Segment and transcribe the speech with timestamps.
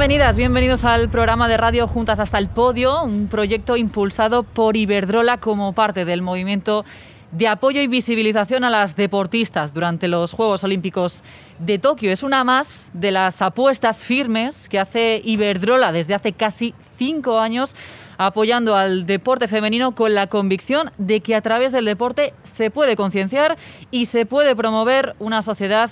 [0.00, 5.36] Bienvenidas, bienvenidos al programa de radio Juntas hasta el Podio, un proyecto impulsado por Iberdrola
[5.36, 6.86] como parte del movimiento
[7.32, 11.22] de apoyo y visibilización a las deportistas durante los Juegos Olímpicos
[11.58, 12.10] de Tokio.
[12.12, 17.76] Es una más de las apuestas firmes que hace Iberdrola desde hace casi cinco años
[18.16, 22.96] apoyando al deporte femenino con la convicción de que a través del deporte se puede
[22.96, 23.58] concienciar
[23.90, 25.90] y se puede promover una sociedad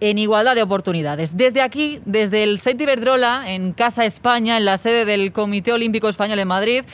[0.00, 1.36] en igualdad de oportunidades.
[1.36, 6.08] Desde aquí, desde el Set Iberdrola, en Casa España, en la sede del Comité Olímpico
[6.08, 6.84] Español en Madrid,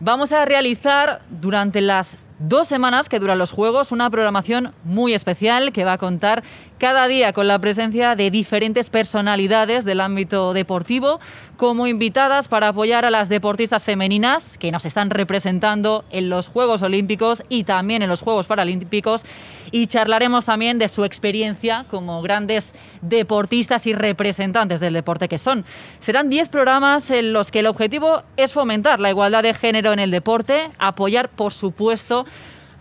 [0.00, 2.16] vamos a realizar durante las
[2.48, 6.42] dos semanas que duran los Juegos, una programación muy especial que va a contar
[6.78, 11.20] cada día con la presencia de diferentes personalidades del ámbito deportivo
[11.56, 16.82] como invitadas para apoyar a las deportistas femeninas que nos están representando en los Juegos
[16.82, 19.24] Olímpicos y también en los Juegos Paralímpicos
[19.72, 25.64] y charlaremos también de su experiencia como grandes deportistas y representantes del deporte que son.
[25.98, 29.98] Serán 10 programas en los que el objetivo es fomentar la igualdad de género en
[29.98, 32.26] el deporte, apoyar por supuesto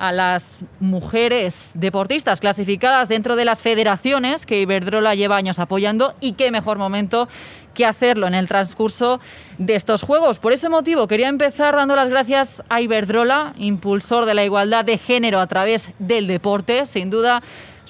[0.01, 6.33] a las mujeres deportistas clasificadas dentro de las federaciones que Iberdrola lleva años apoyando y
[6.33, 7.29] qué mejor momento
[7.73, 9.19] que hacerlo en el transcurso
[9.57, 10.39] de estos Juegos.
[10.39, 14.97] Por ese motivo quería empezar dando las gracias a Iberdrola, impulsor de la igualdad de
[14.97, 17.41] género a través del deporte, sin duda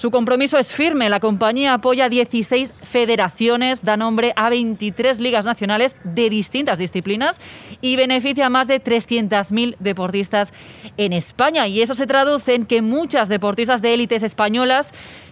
[0.01, 1.09] su compromiso es firme.
[1.09, 7.39] La compañía apoya 16 federaciones, da nombre a 23 ligas nacionales de distintas disciplinas
[7.81, 10.53] y beneficia a más de 300.000 deportistas
[10.97, 11.67] en España.
[11.67, 14.91] Y eso se traduce en que muchas deportistas de élites españolas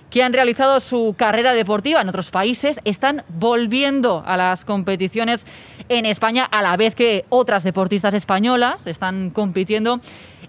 [0.09, 5.45] que han realizado su carrera deportiva en otros países están volviendo a las competiciones
[5.87, 10.01] en España a la vez que otras deportistas españolas están compitiendo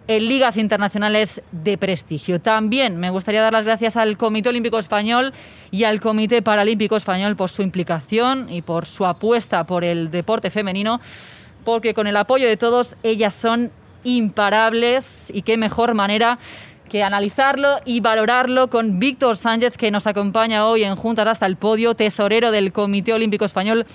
[0.07, 2.41] en ligas internacionales de prestigio.
[2.41, 5.33] También me gustaría dar las gracias al Comité Olímpico Español
[5.71, 10.51] y al Comité Paralímpico Español por su implicación y por su apuesta por el deporte
[10.51, 11.01] femenino,
[11.65, 13.71] porque con el apoyo de todos ellas son
[14.03, 16.39] imparables y qué mejor manera
[16.91, 21.57] que analizarlo y valorarlo con Víctor Sánchez, que nos acompaña hoy en Juntas hasta el
[21.57, 23.87] Podio, tesorero del Comité Olímpico Español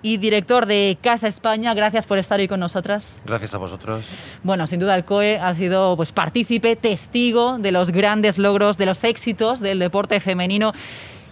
[0.00, 1.74] y director de Casa España.
[1.74, 3.20] Gracias por estar hoy con nosotras.
[3.26, 4.06] Gracias a vosotros.
[4.42, 8.86] Bueno, sin duda el COE ha sido pues, partícipe, testigo de los grandes logros, de
[8.86, 10.72] los éxitos del deporte femenino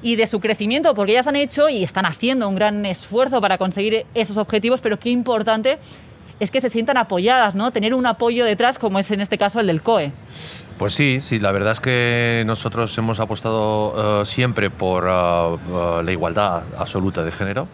[0.03, 3.57] y de su crecimiento, porque ellas han hecho y están haciendo un gran esfuerzo para
[3.57, 5.79] conseguir esos objetivos, pero qué importante
[6.39, 7.71] es que se sientan apoyadas, ¿no?
[7.71, 10.13] Tener un apoyo detrás, como es en este caso el del COE.
[10.79, 16.03] Pues sí, sí, la verdad es que nosotros hemos apostado eh, siempre por eh, eh,
[16.05, 17.67] la igualdad absoluta de género.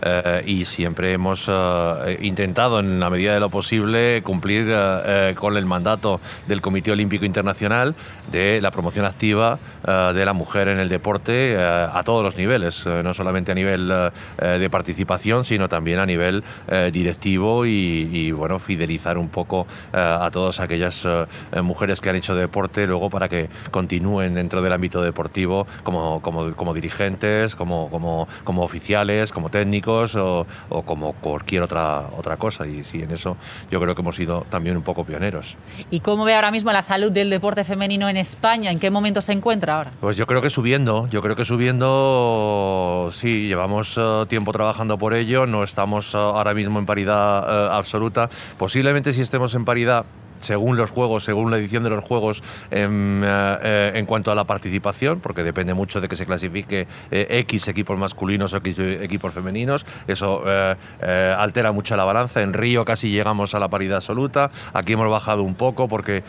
[0.00, 5.56] Eh, y siempre hemos eh, intentado, en la medida de lo posible, cumplir eh, con
[5.56, 7.94] el mandato del Comité Olímpico Internacional
[8.30, 13.14] de la promoción activa de la mujer en el deporte a todos los niveles, no
[13.14, 16.44] solamente a nivel de participación, sino también a nivel
[16.92, 21.08] directivo y, bueno, fidelizar un poco a todas aquellas
[21.62, 26.52] mujeres que han hecho deporte luego para que continúen dentro del ámbito deportivo como, como,
[26.54, 30.46] como dirigentes, como, como, como oficiales, como técnicos o,
[30.84, 32.66] como cualquier otra, otra cosa.
[32.66, 33.36] Y sí, en eso
[33.70, 35.56] yo creo que hemos sido también un poco pioneros.
[35.90, 38.70] ¿Y cómo ve ahora mismo la salud del deporte femenino en España?
[38.70, 39.90] ¿En qué momento se encuentra ahora?
[40.00, 45.14] Pues yo creo que subiendo, yo creo que subiendo, sí, llevamos eh, tiempo trabajando por
[45.14, 48.28] ello, no estamos eh, ahora mismo en paridad eh, absoluta.
[48.58, 50.04] Posiblemente si estemos en paridad
[50.40, 54.34] según los juegos, según la edición de los juegos, en, eh, eh, en cuanto a
[54.34, 58.78] la participación, porque depende mucho de que se clasifique eh, X equipos masculinos o X
[58.78, 59.84] equipos femeninos.
[60.06, 60.44] Eso
[61.38, 62.42] altera mucho la balanza.
[62.42, 64.50] En Río casi llegamos a la paridad absoluta.
[64.72, 66.22] Aquí hemos bajado un poco porque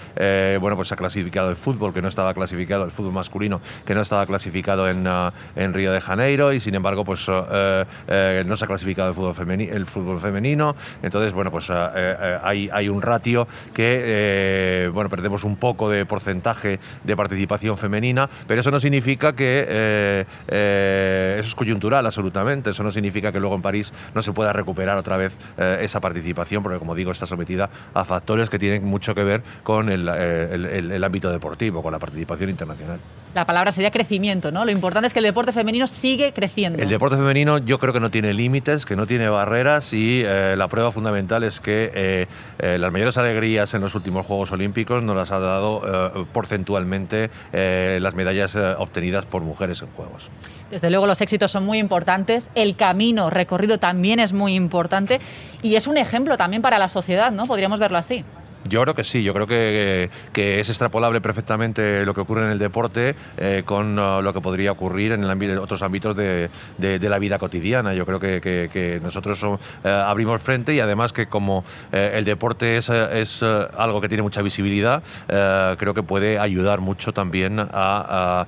[0.59, 3.96] bueno, pues se ha clasificado el fútbol, que no estaba clasificado, el fútbol masculino, que
[3.96, 5.08] no estaba clasificado en,
[5.56, 9.74] en Río de Janeiro, y sin embargo, pues no se ha clasificado el fútbol, femenino,
[9.74, 10.76] el fútbol femenino.
[11.02, 16.79] Entonces, bueno, pues hay, hay un ratio que eh, bueno, perdemos un poco de porcentaje
[17.03, 22.84] de participación femenina, pero eso no significa que eh, eh, eso es coyuntural absolutamente, eso
[22.84, 26.79] no significa que luego en París no se pueda recuperar otra vez esa participación, porque
[26.79, 31.31] como digo, está sometida a factores que tienen mucho que ver con el, el ámbito
[31.31, 32.99] deportivo, con la participación internacional.
[33.35, 34.66] La palabra sería crecimiento, ¿no?
[34.66, 36.81] Lo importante es que el deporte femenino sigue creciendo.
[36.81, 40.67] El deporte femenino yo creo que no tiene límites, que no tiene barreras y la
[40.67, 42.28] prueba fundamental es que
[42.59, 48.00] las mayores alegrías en los últimos Juegos Olímpicos nos las ha dado eh, porcentualmente eh,
[48.02, 50.30] las medallas eh, obtenidas por mujeres en Juegos.
[50.72, 55.20] Desde luego los éxitos son muy importantes, el camino recorrido también es muy importante
[55.64, 57.47] y es un ejemplo también para la sociedad, ¿no?
[57.47, 58.24] Podríamos verlo así.
[58.69, 62.51] Yo creo que sí, yo creo que, que es extrapolable perfectamente lo que ocurre en
[62.51, 67.09] el deporte eh, con uh, lo que podría ocurrir en, el otros ámbitos de, de,
[67.09, 67.95] la vida cotidiana.
[67.95, 69.57] Yo creo que, que, nosotros uh,
[69.87, 74.41] abrimos frente y además que como uh, el deporte es, es algo que tiene mucha
[74.41, 78.45] visibilidad, creo que puede ayudar mucho también a,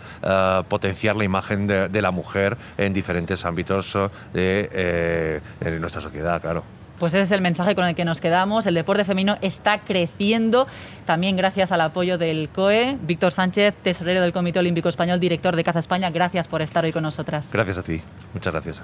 [0.70, 3.98] potenciar la imagen de, la mujer en diferentes ámbitos
[4.34, 6.81] eh, de nuestra sociedad, claro.
[7.02, 8.68] Pues ese es el mensaje con el que nos quedamos.
[8.68, 10.68] El deporte femenino está creciendo,
[11.04, 12.96] también gracias al apoyo del COE.
[13.02, 16.92] Víctor Sánchez, tesorero del Comité Olímpico Español, director de Casa España, gracias por estar hoy
[16.92, 17.52] con nosotras.
[17.52, 18.00] Gracias a ti.
[18.36, 18.84] Muchas gracias.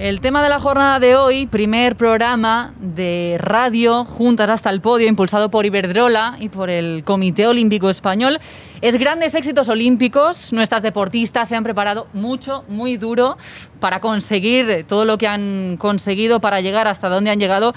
[0.00, 5.06] El tema de la jornada de hoy, primer programa de radio Juntas hasta el Podio,
[5.06, 8.38] impulsado por Iberdrola y por el Comité Olímpico Español,
[8.82, 10.52] es grandes éxitos olímpicos.
[10.52, 13.36] Nuestras deportistas se han preparado mucho, muy duro
[13.78, 17.74] para conseguir todo lo que han conseguido, para llegar hasta donde han llegado.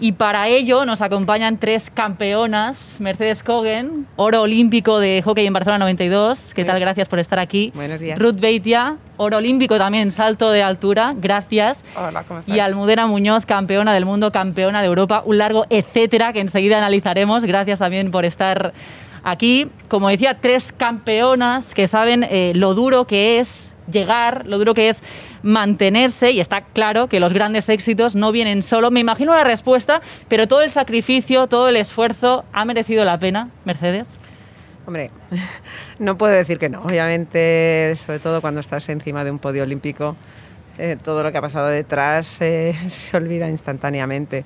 [0.00, 2.96] Y para ello nos acompañan tres campeonas.
[3.00, 6.52] Mercedes Kogen, oro olímpico de hockey en Barcelona 92.
[6.54, 6.80] ¿Qué tal?
[6.80, 7.72] Gracias por estar aquí.
[7.74, 8.18] Buenos días.
[8.18, 11.14] Ruth Beitia, oro olímpico también, salto de altura.
[11.16, 11.84] Gracias.
[11.96, 12.54] Hola, ¿cómo estás?
[12.54, 15.22] Y Almudena Muñoz, campeona del mundo, campeona de Europa.
[15.24, 17.44] Un largo etcétera que enseguida analizaremos.
[17.44, 18.72] Gracias también por estar
[19.22, 19.68] aquí.
[19.88, 24.88] Como decía, tres campeonas que saben eh, lo duro que es llegar, lo duro que
[24.88, 25.02] es
[25.42, 28.90] mantenerse y está claro que los grandes éxitos no vienen solo.
[28.90, 33.48] Me imagino la respuesta, pero todo el sacrificio, todo el esfuerzo ha merecido la pena,
[33.64, 34.18] Mercedes.
[34.86, 35.10] Hombre,
[35.98, 36.82] no puedo decir que no.
[36.82, 40.16] Obviamente, sobre todo cuando estás encima de un podio olímpico,
[40.78, 44.44] eh, todo lo que ha pasado detrás eh, se olvida instantáneamente.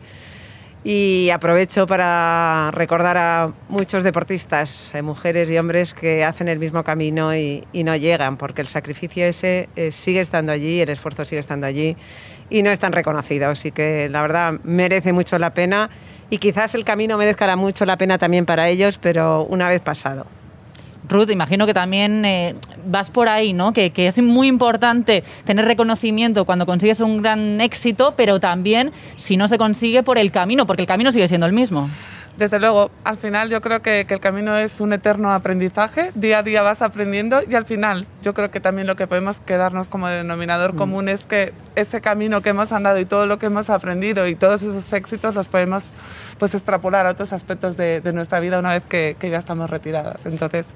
[0.87, 6.85] Y aprovecho para recordar a muchos deportistas, eh, mujeres y hombres, que hacen el mismo
[6.85, 11.41] camino y, no llegan, porque el sacrificio ese eh, sigue estando allí, el esfuerzo sigue
[11.41, 11.97] estando allí
[12.51, 13.59] y no están reconocidos.
[13.59, 15.89] Así que la verdad merece mucho la pena
[16.29, 20.27] y quizás el camino merezca mucho la pena también para ellos, pero una vez pasado.
[21.09, 22.55] Ruth, imagino que también eh,
[22.87, 23.73] vas por ahí, ¿no?
[23.73, 29.37] Que, que, es muy importante tener reconocimiento cuando consigues un gran éxito, pero también si
[29.37, 31.91] no se consigue por el camino, porque el camino sigue siendo el mismo.
[32.37, 36.39] Desde luego, al final yo creo que, que, el camino es un eterno aprendizaje, día
[36.39, 39.89] a día vas aprendiendo y al final yo creo que también lo que podemos quedarnos
[39.89, 40.77] como denominador mm.
[40.77, 44.35] común es que ese camino que hemos andado y todo lo que hemos aprendido y
[44.35, 45.93] todos esos éxitos los podemos
[46.39, 49.71] pues extrapolar a otros aspectos de, de nuestra vida una vez que, que, ya estamos
[49.71, 50.27] retiradas.
[50.27, 50.75] Entonces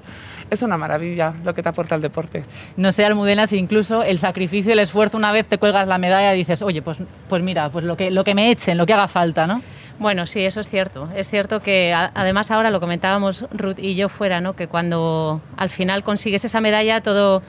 [0.49, 2.43] es una maravilla lo que te aporta el deporte.
[2.77, 6.33] No sé, Almudena, si incluso el sacrificio, el esfuerzo, una vez te cuelgas la medalla
[6.33, 8.93] y dices, oye, pues, pues mira, pues lo que, lo que me echen, lo que
[8.93, 9.61] haga falta, ¿no?
[9.99, 11.09] Bueno, sí, eso es cierto.
[11.13, 14.55] Es cierto que además ahora lo comentábamos Ruth y yo fuera, ¿no?
[14.55, 17.43] Que cuando al final consigues esa medalla, todo,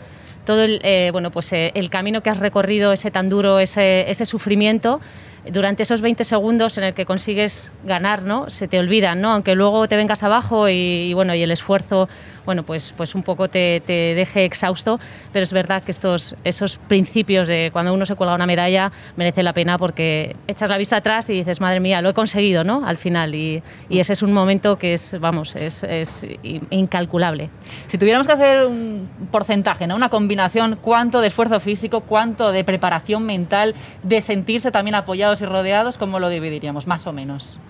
[0.47, 4.11] todo el, eh, bueno, pues, eh, el camino que has recorrido, ese tan duro, ese,
[4.11, 5.01] ese sufrimiento,
[5.49, 8.51] durante esos 20 segundos en el que consigues ganar, ¿no?
[8.51, 9.31] Se te olvidan, ¿no?
[9.31, 12.09] Aunque luego te vengas abajo y, y bueno, y el esfuerzo,
[12.51, 14.99] bueno, pues, pues un poco te, te, deje exhausto,
[15.33, 19.45] pero es verdad que estos, esos principios de cuando uno se cuelga una medalla merece
[19.45, 22.85] la pena porque echas la vista atrás y dices, madre mía, lo he conseguido, ¿no?
[22.85, 26.27] Al final, y, y ese es un momento que es, vamos, es, es
[26.71, 27.51] incalculable.
[27.87, 29.95] Si tuviéramos que hacer un porcentaje, ¿no?
[29.95, 35.45] Una combinación, ¿cuánto de esfuerzo físico, cuánto de preparación mental, de sentirse también apoyado y
[35.45, 37.61] rodeados, ¿cómo lo dividiríamos, más o menos?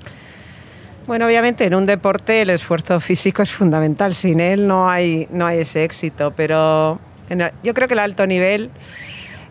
[1.11, 5.45] Bueno, obviamente en un deporte el esfuerzo físico es fundamental, sin él no hay, no
[5.45, 7.01] hay ese éxito, pero
[7.65, 8.71] yo creo que el alto nivel,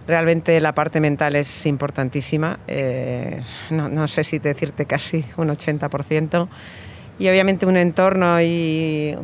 [0.08, 6.48] realmente la parte mental es importantísima, eh, no, no, sé si decirte casi un 80%,
[7.20, 9.18] y obviamente un entorno y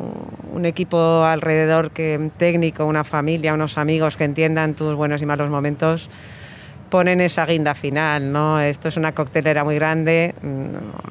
[0.52, 5.50] un equipo alrededor que técnico, una familia, unos amigos que entiendan tus buenos y malos
[5.50, 6.10] momentos,
[6.96, 8.62] ponen esa guinda final, ¿no?
[8.62, 10.34] Esto es una coctelera muy grande.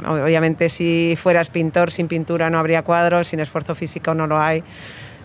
[0.06, 4.62] Obviamente si fueras pintor sin pintura no habría cuadros, sin esfuerzo físico no lo hay.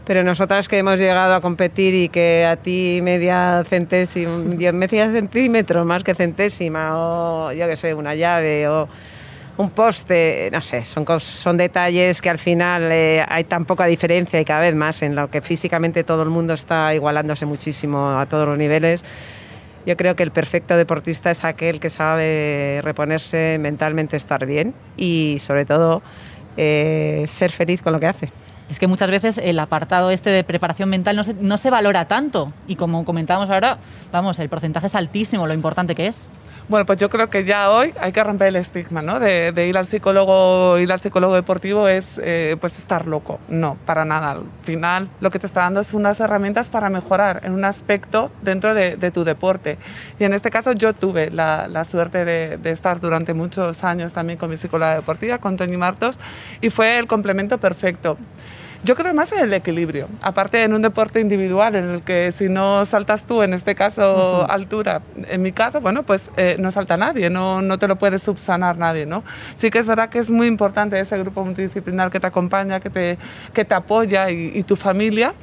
[0.03, 4.35] Pero nosotras que hemos llegado a competir y que a ti media centésima,
[4.73, 8.89] media centímetro más que centésima, o yo qué sé, una llave o
[9.55, 14.41] un poste, no sé, son, son detalles que al final eh, hay tan poca diferencia
[14.41, 18.25] y cada vez más en lo que físicamente todo el mundo está igualándose muchísimo a
[18.25, 19.05] todos los niveles
[19.86, 25.38] yo creo que el perfecto deportista es aquel que sabe reponerse mentalmente, estar bien y
[25.39, 26.01] sobre todo
[26.57, 28.31] eh, ser feliz con lo que hace.
[28.69, 32.05] es que muchas veces el apartado este de preparación mental no se, no se valora
[32.05, 32.53] tanto.
[32.67, 33.77] Y como comentábamos ahora,
[34.12, 36.27] vamos, el porcentaje es altísimo, lo importante que es.
[36.69, 39.19] Bueno, pues yo creo que ya hoy hay que romper el estigma, ¿no?
[39.19, 43.39] De, ir al psicólogo, ir al psicólogo deportivo es eh, pues estar loco.
[43.49, 44.33] No, para nada.
[44.33, 48.29] Al final lo que te está dando es unas herramientas para mejorar en un aspecto
[48.43, 49.79] dentro de, tu deporte.
[50.19, 54.13] Y en este caso yo tuve la, la suerte de, de, estar durante muchos años
[54.13, 56.19] también con mi psicóloga deportiva, con Tony Martos,
[56.61, 58.15] y fue el complemento perfecto.
[58.81, 60.07] Yo creo más en el equilibrio.
[60.21, 64.50] Aparte en un deporte individual en el que si no saltas tú, en este caso
[64.50, 68.19] altura, en mi caso, bueno, pues eh, no salta nadie, no, no te lo puede
[68.19, 69.24] subsanar nadie, ¿no?
[69.57, 72.89] Sí que es verdad que es muy importante ese grupo multidisciplinar que te acompaña, que
[72.89, 73.17] te,
[73.53, 75.33] que te apoya y, tu familia,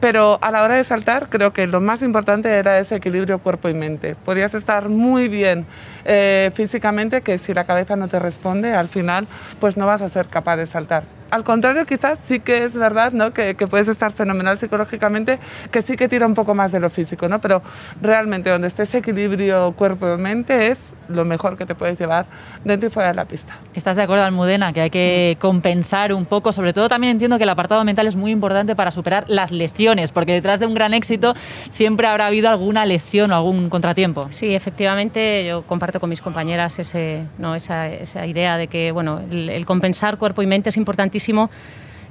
[0.00, 3.70] pero a la hora de saltar creo que lo más importante era ese equilibrio cuerpo
[3.70, 4.16] y mente.
[4.16, 5.64] Podías estar muy bien
[6.04, 9.26] eh, físicamente que si la cabeza no te responde, al final
[9.60, 13.10] pues no vas a ser capaz de saltar al contrario, quizás sí que es verdad
[13.12, 13.32] ¿no?
[13.32, 15.38] que, puedes estar fenomenal psicológicamente,
[15.70, 17.40] que sí que tira un poco más de lo físico, ¿no?
[17.40, 17.62] pero
[18.02, 22.26] realmente donde esté ese equilibrio cuerpo-mente es lo mejor que te puedes llevar
[22.64, 23.56] dentro y fuera de la pista.
[23.72, 26.52] ¿Estás de acuerdo, Almudena, que hay que compensar un poco?
[26.52, 30.12] Sobre todo también entiendo que el apartado mental es muy importante para superar las lesiones,
[30.12, 31.32] porque detrás de un gran éxito
[31.70, 34.26] siempre habrá habido alguna lesión o algún contratiempo.
[34.28, 37.54] Sí, efectivamente, yo comparto con mis compañeras ese, ¿no?
[37.54, 41.21] esa, esa idea de que bueno, el compensar cuerpo y mente es importantísimo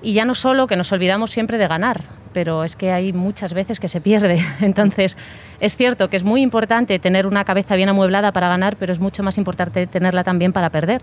[0.01, 2.01] y ya no solo que nos olvidamos siempre de ganar,
[2.33, 4.43] pero es que hay muchas veces que se pierde.
[4.61, 5.17] Entonces,
[5.59, 8.99] es cierto que es muy importante tener una cabeza bien amueblada para ganar, pero es
[8.99, 11.01] mucho más importante tenerla también para perder.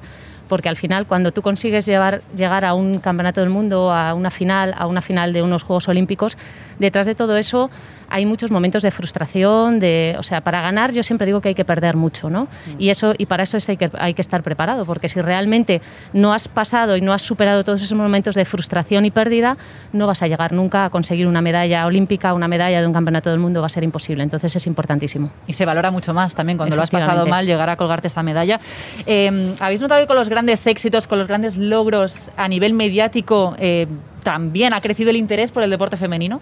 [0.49, 4.31] Porque al final, cuando tú consigues llevar, llegar a un campeonato del mundo, a una
[4.31, 6.37] final, a una final de unos Juegos Olímpicos,
[6.79, 7.71] detrás de todo eso
[8.11, 11.55] hay muchos momentos de frustración, de, o sea, para ganar yo siempre digo que hay
[11.55, 12.45] que perder mucho, ¿no?
[12.45, 12.49] Mm.
[12.79, 16.33] Y, eso, y para eso hay que, hay que estar preparado, porque si realmente no
[16.33, 19.57] has pasado y no has superado todos esos momentos de frustración y pérdida,
[19.93, 23.31] no vas a llegar nunca a conseguir una medalla olímpica, una medalla de un campeonato
[23.31, 24.23] del mundo, va a ser imposible.
[24.23, 25.31] Entonces es importantísimo.
[25.47, 28.23] Y se valora mucho más también cuando lo has pasado mal, llegar a colgarte esa
[28.23, 28.59] medalla.
[29.07, 33.57] Eh, ¿Habéis notado que con los grandes éxitos, con los grandes logros a nivel mediático,
[33.59, 33.89] eh,
[34.23, 36.41] también ha crecido el interés por el deporte femenino?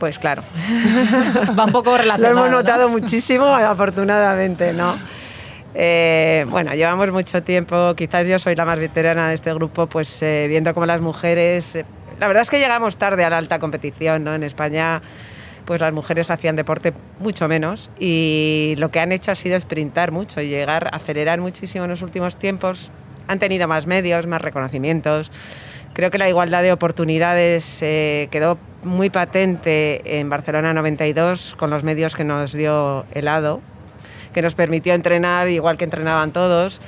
[0.00, 0.42] Pues claro.
[1.58, 2.34] Va un poco relacionado.
[2.34, 4.96] Lo hemos notado muchísimo, afortunadamente, ¿no?
[5.74, 10.22] Eh, bueno, llevamos mucho tiempo, quizás yo soy la más veterana de este grupo, pues
[10.22, 11.76] eh, viendo cómo las mujeres...
[11.76, 11.84] Eh,
[12.18, 14.34] la verdad es que llegamos tarde a la alta competición, ¿no?
[14.34, 15.02] En España
[15.64, 20.12] pues las mujeres hacían deporte mucho menos y lo que han hecho ha sido sprintar
[20.12, 22.90] mucho y llegar, a acelerar muchísimo en los últimos tiempos.
[23.28, 25.30] Han tenido más medios, más reconocimientos.
[25.94, 31.84] Creo que la igualdad de oportunidades eh, quedó muy patente en Barcelona 92 con los
[31.84, 33.60] medios que nos dio el ADO,
[34.32, 36.80] que nos permitió entrenar igual que entrenaban todos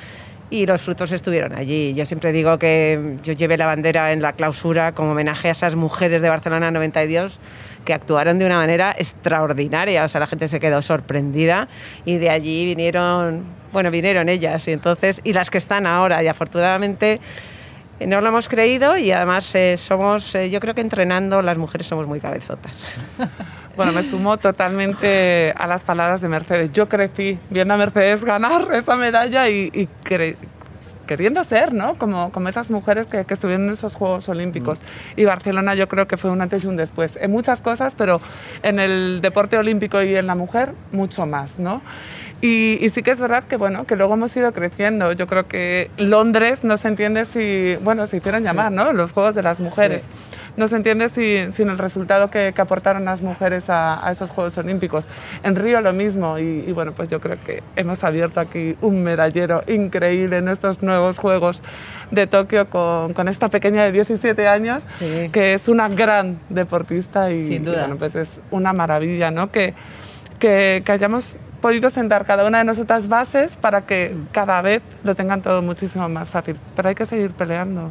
[0.51, 1.95] y los frutos estuvieron allí.
[1.95, 5.75] Yo siempre digo que yo llevé la bandera en la clausura como homenaje a esas
[5.75, 7.39] mujeres de Barcelona 92
[7.87, 11.69] que actuaron de una manera extraordinaria, o sea, la gente se quedó sorprendida
[12.05, 16.29] y de allí vinieron, bueno, vinieron ellas y entonces y las que están ahora y
[16.29, 17.21] afortunadamente
[17.99, 21.57] eh, no lo hemos creído y además eh, somos, eh, yo creo que entrenando las
[21.57, 22.97] mujeres somos muy cabezotas.
[23.77, 26.73] Bueno, me sumo totalmente a las palabras de Mercedes.
[26.73, 29.87] Yo crecí viendo a Mercedes ganar esa medalla y, y
[31.07, 31.95] queriendo ser, ¿no?
[31.97, 34.81] Como, como esas mujeres que, que estuvieron en esos Juegos Olímpicos.
[34.81, 35.21] Mm.
[35.21, 37.17] Y Barcelona yo creo que fue un antes y un después.
[37.21, 38.21] En muchas cosas, pero
[38.63, 41.83] en el deporte olímpico y en la mujer, mucho más, ¿no?
[42.43, 45.13] Y, sí que es verdad que, bueno, que luego hemos ido creciendo.
[45.13, 48.93] Yo creo que Londres no se entiende si, bueno, se hicieron llamar, ¿no?
[48.93, 50.07] Los Juegos de las Mujeres.
[50.57, 54.31] No se entiende si, sin el resultado que, que, aportaron las mujeres a, a, esos
[54.31, 55.09] Juegos Olímpicos.
[55.43, 56.39] En Río lo mismo.
[56.39, 61.19] Y, bueno, pues yo creo que hemos abierto aquí un medallero increíble en estos nuevos
[61.19, 61.63] Juegos
[62.11, 64.85] de Tokio con, con esta pequeña de 17 años,
[65.33, 67.81] que es una gran deportista y, Sin duda.
[67.81, 69.51] bueno, pues es una maravilla, ¿no?
[69.51, 69.75] Que,
[70.39, 75.15] que, que hayamos podido sentar cada una de nosotras bases para que cada vez lo
[75.15, 76.57] tengan todo muchísimo más fácil.
[76.75, 77.91] Pero hay que seguir peleando.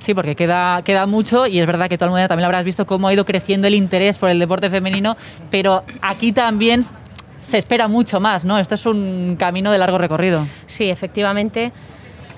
[0.00, 2.64] Sí, porque queda, queda mucho y es verdad que todo el mundo también lo habrás
[2.64, 5.16] visto cómo ha ido creciendo el interés por el deporte femenino,
[5.50, 6.82] pero aquí también
[7.36, 8.58] se espera mucho más, ¿no?
[8.58, 10.46] Esto es un camino de largo recorrido.
[10.66, 11.72] Sí, efectivamente.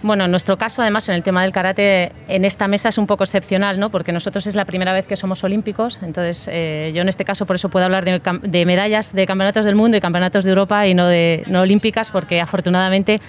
[0.02, 3.06] Bueno, en nuestro caso, además, en el tema del karate, en esta mesa es un
[3.06, 3.90] poco excepcional, ¿no?
[3.90, 7.46] Porque nosotros es la primera vez que somos olímpicos, entonces eh, yo en este caso
[7.46, 10.94] por eso puedo hablar de, medallas de campeonatos del mundo y campeonatos de Europa y
[10.94, 13.20] no de no olímpicas, porque afortunadamente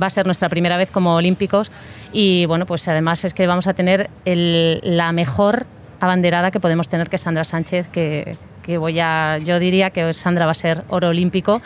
[0.00, 1.70] va a ser nuestra primera vez como olímpicos
[2.12, 5.64] y bueno, pues además es que vamos a tener la mejor
[6.00, 10.12] abanderada que podemos tener, que es Sandra Sánchez, que, que voy a, yo diría que
[10.12, 11.62] Sandra va a ser oro olímpico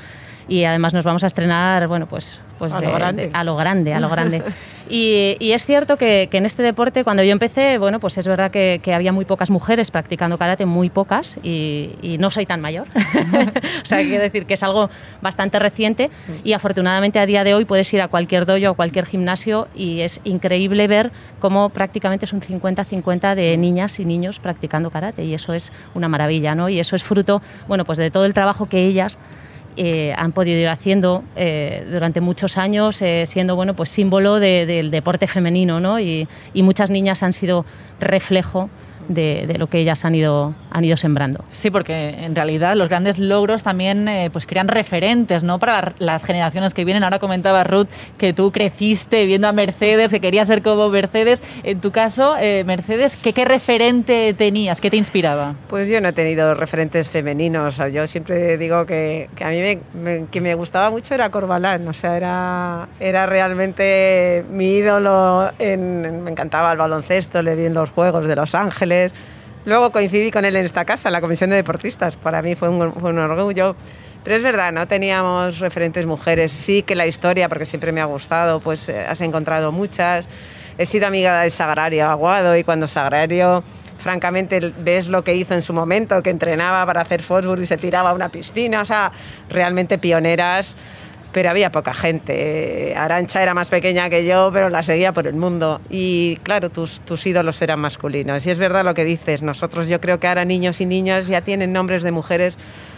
[0.48, 3.30] y además nos vamos a estrenar, bueno, pues, pues A lo eh, grande.
[3.32, 4.42] a lo grande, a lo grande.
[4.92, 8.26] Y, y es cierto que, que en este deporte, cuando yo empecé, bueno, pues es
[8.26, 12.44] verdad que, que había muy pocas mujeres practicando karate, muy pocas, y, y no soy
[12.44, 12.88] tan mayor.
[13.82, 14.90] o sea, quiero decir que es algo
[15.22, 16.10] bastante reciente
[16.42, 20.00] y afortunadamente a día de hoy puedes ir a cualquier dojo, a cualquier gimnasio y
[20.00, 25.34] es increíble ver cómo prácticamente es un 50-50 de niñas y niños practicando karate y
[25.34, 26.68] eso es una maravilla, ¿no?
[26.68, 29.18] Y eso es fruto, bueno, pues de todo el trabajo que ellas
[29.76, 34.66] eh, han podido ir haciendo eh, durante muchos años, eh, siendo bueno, pues símbolo de-
[34.66, 35.98] del deporte femenino, ¿no?
[36.00, 37.64] Y, y muchas niñas han sido
[38.00, 38.68] reflejo
[39.08, 41.42] de, de lo que ellas han ido, han ido sembrando.
[41.50, 45.58] Sí, porque en realidad los grandes logros también eh, pues crean referentes ¿no?
[45.58, 47.02] para la- las generaciones que vienen.
[47.04, 47.88] Ahora comentaba Ruth
[48.18, 51.42] que tú creciste viendo a Mercedes, que querías ser como Mercedes.
[51.64, 54.80] En tu caso, eh, Mercedes, ¿qué, ¿qué referente tenías?
[54.80, 55.54] ¿Qué te inspiraba?
[55.68, 57.74] Pues yo no he tenido referentes femeninos.
[57.74, 61.14] O sea, yo siempre digo que, que a mí me, me- que me gustaba mucho
[61.14, 61.86] era Corbalán.
[61.88, 65.50] O sea, era, era realmente mi ídolo.
[65.58, 68.99] En, me encantaba el baloncesto, le vi en los Juegos de Los Ángeles.
[69.64, 72.16] Luego coincidí con él en esta casa, en la Comisión de Deportistas.
[72.16, 73.76] Para mí fue un, fue orgullo.
[74.24, 76.52] Pero es verdad, no teníamos referentes mujeres.
[76.52, 80.26] Sí que la historia, porque siempre me ha gustado, pues eh, has encontrado muchas.
[80.76, 83.62] He sido amiga de Sagrario Aguado y cuando Sagrario
[84.00, 87.76] francamente ves lo que hizo en su momento, que entrenaba para hacer fútbol y se
[87.76, 89.12] tiraba a una piscina, o sea,
[89.48, 90.74] realmente pioneras,
[91.32, 92.94] pero había poca gente.
[92.96, 95.80] Arancha era más pequeña que yo, pero la seguía por el mundo.
[95.90, 98.46] Y claro, tus, tus ídolos eran masculinos.
[98.46, 101.40] Y es verdad lo que dices, nosotros yo creo que ahora niños y niñas ya
[101.40, 102.56] tienen nombres de mujeres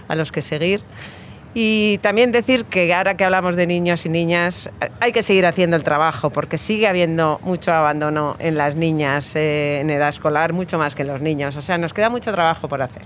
[0.09, 0.81] a los que seguir.
[1.55, 4.71] Y también decir que ahora que hablamos de niños y niñas,
[5.01, 9.81] hay que seguir haciendo el trabajo porque sigue habiendo mucho abandono en las niñas eh,
[9.81, 11.57] en edad escolar, mucho más que en los niños.
[11.57, 13.03] O sea, nos queda mucho trabajo por hacer.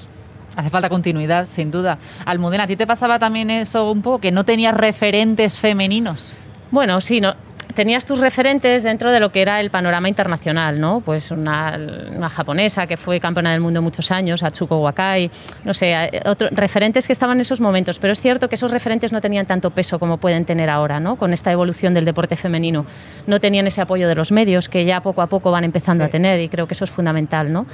[0.56, 1.98] Hace falta continuidad, sin duda.
[2.24, 6.34] Almudena, ¿a ti te pasaba también eso un poco, que no tenías referentes femeninos?
[6.70, 7.34] Bueno, sí, no,
[7.74, 11.02] tenías tus referentes dentro de lo que era el panorama internacional, ¿no?
[11.04, 11.78] Pues una,
[12.16, 15.30] una japonesa que fue campeona del mundo muchos años, Atsuko Wakai,
[15.64, 18.70] no sé, eh, otro- referentes que estaban en esos momentos, pero es cierto que esos
[18.70, 21.16] referentes no tenían tanto peso como pueden tener ahora, ¿no?
[21.16, 22.86] Con esta evolución del deporte femenino.
[23.26, 26.08] No tenían ese apoyo de los medios que ya poco a poco van empezando Sí.
[26.08, 27.66] a tener y creo que eso es fundamental, ¿no?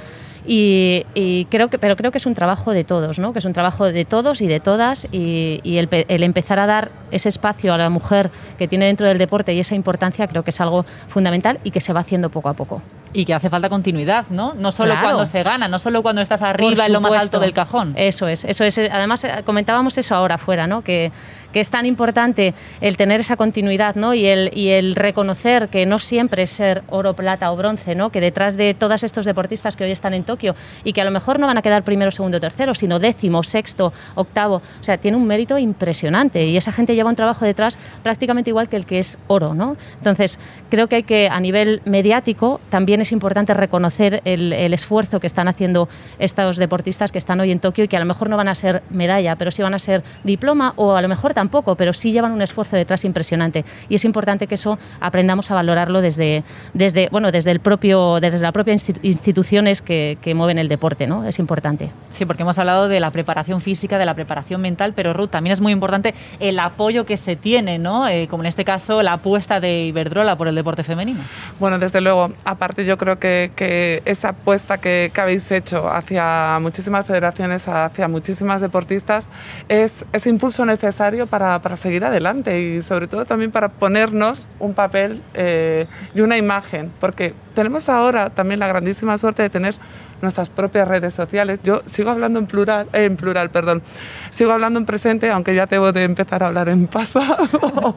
[0.45, 3.31] Y, y creo que, pero creo que es un trabajo de todos, ¿no?
[3.31, 6.59] Que es un trabajo de todos y de todas y, y el, pe- el empezar
[6.59, 10.27] a dar ese espacio a la mujer que tiene dentro del deporte y esa importancia
[10.27, 12.81] creo que es algo fundamental y que se va haciendo poco a poco.
[13.15, 14.53] Y que hace falta continuidad, ¿no?
[14.55, 15.05] No solo Claro.
[15.07, 17.93] cuando se gana, no solo cuando estás arriba en lo más alto del cajón.
[17.95, 18.77] Eso es, eso es.
[18.79, 20.81] Además, eh, comentábamos eso ahora afuera, ¿no?
[20.81, 21.11] Que,
[21.53, 24.13] que es tan importante el tener esa continuidad, ¿no?
[24.13, 28.09] Y el, reconocer que no siempre es ser oro, plata o bronce, ¿no?
[28.09, 31.11] Que detrás de todos estos deportistas que hoy están en Tokio y que a lo
[31.11, 34.55] mejor no van a quedar primero, segundo, tercero, sino décimo, sexto, octavo.
[34.55, 38.67] O sea, tiene un mérito impresionante y esa gente lleva un trabajo detrás prácticamente igual
[38.67, 39.77] que el que es oro, ¿no?
[39.97, 40.39] Entonces,
[40.69, 45.27] creo que hay que, a nivel mediático, también es importante reconocer el, el esfuerzo que
[45.27, 45.87] están haciendo
[46.17, 48.55] estos deportistas que están hoy en Tokio y que a lo mejor no van a
[48.55, 52.11] ser medalla, pero sí van a ser diploma o a lo mejor tampoco, pero sí
[52.13, 53.65] llevan un esfuerzo detrás impresionante.
[53.89, 58.39] Y es importante que eso aprendamos a valorarlo desde, desde, bueno, desde, el propio, desde
[58.39, 61.25] la propia insti- instituciones que, que mueven el deporte, ¿no?
[61.25, 61.91] Es importante.
[62.11, 65.51] Sí, porque hemos hablado de la preparación física, de la preparación mental, pero Ruth, también
[65.51, 68.07] es muy importante el apoyo que se tiene, ¿no?
[68.07, 71.19] Eh, como en este caso la apuesta de Iberdrola por el deporte femenino.
[71.59, 72.31] Bueno, desde luego.
[72.45, 78.07] Aparte, yo creo que, que esa apuesta que, que habéis hecho hacia muchísimas federaciones, hacia
[78.07, 79.27] muchísimas deportistas,
[79.67, 84.75] es ese impulso necesario para, para seguir adelante y sobre todo también para ponernos un
[84.75, 86.91] papel eh, y una imagen.
[86.99, 89.73] Porque tenemos ahora también la grandísima suerte de tener
[90.21, 91.59] nuestras propias redes sociales.
[91.63, 93.81] Yo sigo hablando en plural, eh, en plural, perdón.
[94.29, 97.95] Sigo hablando en presente, aunque ya debo de empezar a hablar en pasado.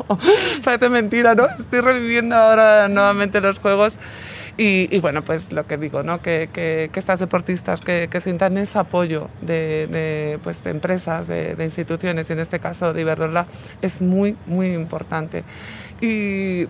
[0.65, 1.47] Parece mentira, ¿no?
[1.59, 3.99] Estoy reviviendo ahora nuevamente los juegos.
[4.59, 6.23] Y, y bueno, pues lo que digo, ¿no?
[6.23, 11.27] que, que, que estas deportistas que, que sientan ese apoyo de, de, pues, de empresas,
[11.27, 13.47] de, de instituciones, y en este caso de Iberdrola,
[13.83, 15.45] es muy, muy importante.
[16.01, 16.67] Y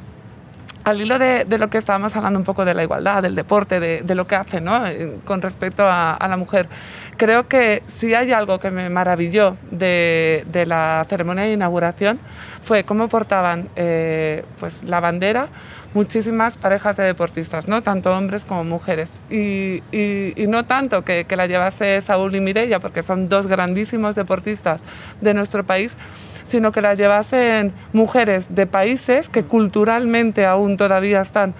[0.87, 3.81] al hilo de, de, lo que estábamos hablando un poco de la igualdad, del deporte,
[3.81, 4.87] de, de lo que hace ¿no?
[4.87, 6.69] Eh, con respecto a, a, la mujer,
[7.17, 12.21] creo que si hay algo que me maravilló de, de la ceremonia de inauguración
[12.63, 15.49] fue cómo portaban eh, pues, la bandera
[15.95, 17.83] muchísimas parejas de deportistas, ¿no?
[17.83, 19.19] tanto hombres como mujeres.
[19.31, 24.15] Y, y, no tanto que, que, la llevase Saúl y Mireia, porque son dos grandísimos
[24.15, 24.83] deportistas
[25.21, 25.97] de nuestro país,
[26.45, 31.55] sino que la llevasen mujeres de países que culturalmente aún todavía están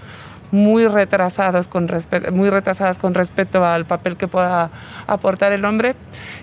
[0.51, 1.89] muy retrasados con
[2.33, 4.71] muy retrasadas con respecto al papel que pueda
[5.07, 5.95] aportar el hombre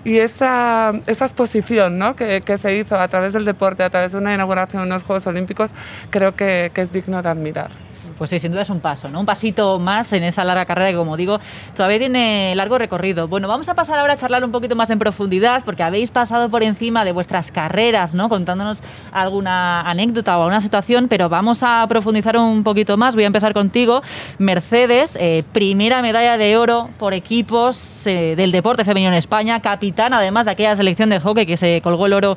[0.04, 2.16] y esa, esa exposición ¿no?
[2.16, 5.04] que, que, se hizo a través del deporte, a través de una inauguración de unos
[5.04, 5.72] Juegos Olímpicos,
[6.10, 7.70] creo que, que es digno de admirar
[8.16, 9.20] pues sí, sin duda es un paso, ¿no?
[9.20, 11.38] Un pasito más en esa larga carrera que, como digo,
[11.76, 13.28] todavía tiene largo recorrido.
[13.28, 16.48] Bueno, vamos a pasar ahora a charlar un poquito más en profundidad, porque habéis pasado
[16.48, 18.28] por encima de vuestras carreras, ¿no?
[18.28, 18.80] Contándonos
[19.12, 23.14] alguna anécdota o alguna situación, pero vamos a profundizar un poquito más.
[23.14, 24.02] Voy a empezar contigo.
[24.38, 30.12] Mercedes, eh, primera medalla de oro por equipos eh, del deporte femenino en España, capitán
[30.12, 32.36] además de aquella selección de hockey que se colgó el oro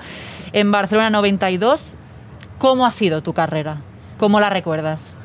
[0.54, 1.96] en Barcelona 92.
[2.58, 3.78] ¿Cómo ha sido tu carrera?
[4.18, 5.16] ¿Cómo la recuerdas?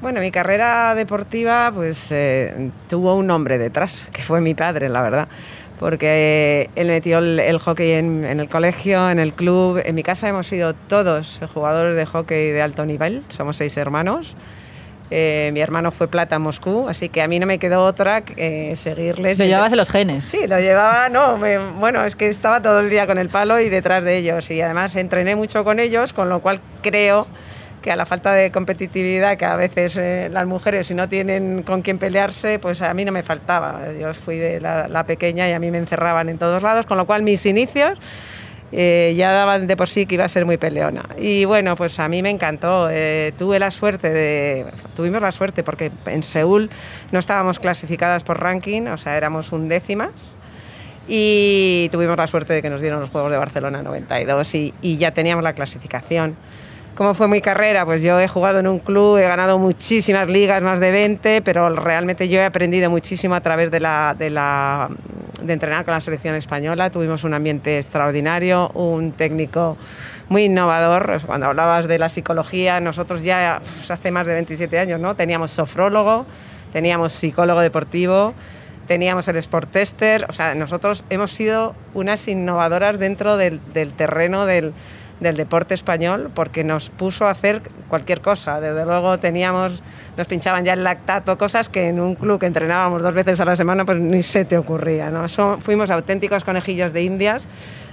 [0.00, 5.00] Bueno, mi carrera deportiva pues eh, tuvo un nombre detrás, que fue mi padre, la
[5.00, 5.28] verdad,
[5.78, 9.80] porque él metió el, hockey en, el colegio, en el club.
[9.84, 14.36] En mi casa hemos sido todos jugadores de hockey de alto nivel, somos seis hermanos.
[15.10, 18.22] Eh, mi hermano fue plata en Moscú, así que a mí no me quedó otra
[18.22, 19.38] que seguirles.
[19.38, 20.24] ¿Lo llevabas en los genes?
[20.24, 21.38] Sí, lo llevaba, no,
[21.78, 24.50] bueno, es que estaba todo el día con el palo y detrás de ellos.
[24.50, 27.26] Y además entrené mucho con ellos, con lo cual creo
[27.84, 31.62] que a la falta de competitividad que a veces eh, las mujeres si no tienen
[31.62, 33.92] con quién pelearse, pues a mí no me faltaba.
[34.00, 37.04] Yo fui de la, pequeña y a mí me encerraban en todos lados, con lo
[37.04, 37.98] cual mis inicios
[38.72, 41.10] eh, ya daban de por sí que iba a ser muy peleona.
[41.18, 42.88] Y bueno, pues a mí me encantó.
[42.90, 44.64] Eh, tuve la suerte de,
[44.96, 46.70] tuvimos la suerte porque en Seúl
[47.12, 50.32] no estábamos clasificadas por ranking, o sea, éramos undécimas
[51.06, 54.96] y tuvimos la suerte de que nos dieron los Juegos de Barcelona 92 y, y
[54.96, 56.34] ya teníamos la clasificación.
[56.94, 57.84] ¿Cómo fue mi carrera?
[57.84, 61.68] Pues yo he jugado en un club, he ganado muchísimas ligas, más de 20, pero
[61.70, 66.90] realmente yo he aprendido muchísimo a través de, la, de, entrenar con la selección española.
[66.90, 69.76] Tuvimos un ambiente extraordinario, un técnico
[70.28, 71.20] muy innovador.
[71.26, 75.16] Cuando hablabas de la psicología, nosotros ya pues, hace más de 27 años ¿no?
[75.16, 76.26] teníamos sofrólogo,
[76.72, 78.34] teníamos psicólogo deportivo,
[78.86, 80.26] teníamos el sport tester.
[80.28, 83.58] O sea, nosotros hemos sido unas innovadoras dentro del
[83.96, 84.72] terreno del
[85.20, 88.60] del deporte español porque nos puso a hacer cualquier cosa.
[88.60, 89.82] Desde luego teníamos,
[90.16, 93.44] nos pinchaban ya el lactato, cosas que en un club que entrenábamos dos veces a
[93.44, 95.10] la semana pues ni se te ocurría.
[95.10, 95.28] ¿no?
[95.60, 97.46] fuimos auténticos conejillos de indias.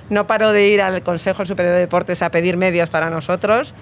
[0.10, 3.74] No paró de ir al Consejo Superior de Deportes a pedir medios para nosotros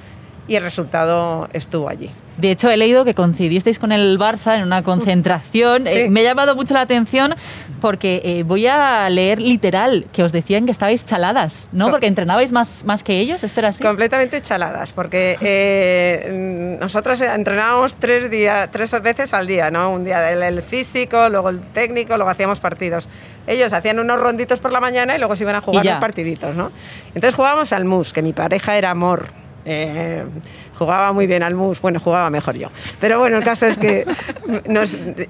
[0.49, 2.09] y el resultado estuvo allí.
[2.37, 5.85] De hecho, he leído que coincidisteis con el Barça en una concentración.
[5.87, 7.35] Eh, me ha llamado mucho la atención
[7.81, 11.89] porque eh, voy a leer literal que os decían que estabais chaladas, ¿no?
[11.91, 13.83] Porque entrenabais más, más que ellos, ¿esto era así?
[13.83, 19.91] Completamente chaladas, porque eh, nosotros entrenábamos tres, días, tres veces al día, ¿no?
[19.91, 23.07] Un día el, físico, luego el técnico, luego hacíamos partidos.
[23.47, 26.55] Ellos hacían unos ronditos por la mañana y luego se iban a jugar los partiditos,
[26.55, 26.71] ¿no?
[27.09, 30.23] Entonces jugábamos al mus, que mi pareja era amor eh,
[30.77, 32.69] jugaba muy bien al mus, bueno, jugaba mejor yo.
[32.99, 34.05] Pero bueno, el caso es que,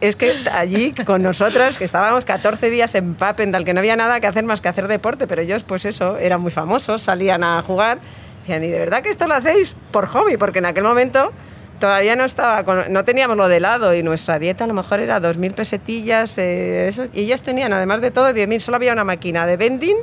[0.02, 4.20] es que allí con nosotros, que estábamos 14 días en Papendal, que no había nada
[4.20, 7.62] que hacer más que hacer deporte, pero ellos, pues eso, eran muy famosos, salían a
[7.62, 8.00] jugar.
[8.42, 10.38] Decían, ¿y de verdad que esto lo hacéis por hobby?
[10.38, 11.32] Porque en aquel momento
[11.80, 15.20] todavía no estaba, no teníamos lo de helado y nuestra dieta a lo mejor era
[15.20, 19.58] 2.000 pesetillas, eh, y ellos tenían, además de todo, 10.000, solo había una máquina de
[19.58, 19.98] vending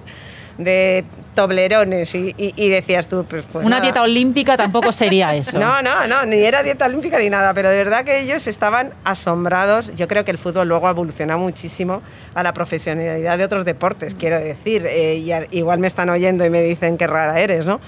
[0.58, 3.24] de toblerones y, decías tú...
[3.28, 5.58] Pues, pues Una dieta olímpica tampoco sería eso.
[5.60, 8.90] no, no, no, ni era dieta olímpica ni nada, pero de verdad que ellos estaban
[9.04, 9.94] asombrados.
[9.94, 12.02] Yo creo que el fútbol luego ha evolucionado muchísimo
[12.34, 14.86] a la profesionalidad de otros deportes, quiero decir.
[14.88, 17.80] Eh, igual me están oyendo y me dicen que rara eres, ¿no?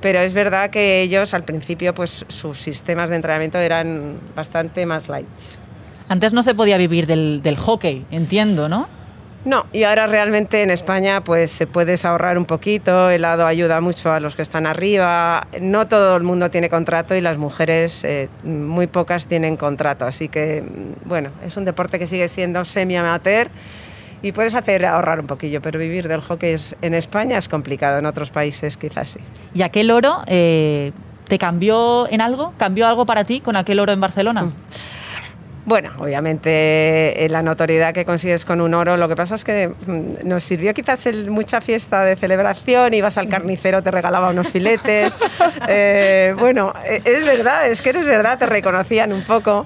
[0.00, 5.08] Pero es verdad que ellos al principio pues sus sistemas de entrenamiento eran bastante más
[5.08, 5.26] light.
[6.08, 8.86] Antes no se podía vivir del, del hockey, entiendo, ¿no?
[9.44, 13.82] No, y ahora realmente en España pues se puedes ahorrar un poquito, el lado ayuda
[13.82, 18.04] mucho a los que están arriba, no todo el mundo tiene contrato y las mujeres
[18.04, 22.64] eh, muy pocas tienen contrato, así que mm, bueno, es un deporte que sigue siendo
[22.64, 23.50] semi-amateur
[24.22, 28.06] y puedes hacer ahorrar un poquillo, pero vivir del hockey en España es complicado, en
[28.06, 29.20] otros países quizás sí.
[29.52, 30.92] ¿Y aquel oro eh,
[31.28, 32.54] te cambió en algo?
[32.56, 34.44] ¿Cambió algo para ti con aquel oro en Barcelona?
[34.44, 34.52] Mm.
[35.66, 39.68] Bueno, obviamente eh, la notoriedad que consigues con un oro, lo que pasa es que
[39.68, 45.16] mm, nos sirvió quizás mucha fiesta de celebración, ibas al carnicero, te regalaba unos filetes.
[45.66, 49.64] Eh, bueno, eh, es verdad, es que eres verdad, te reconocían un poco.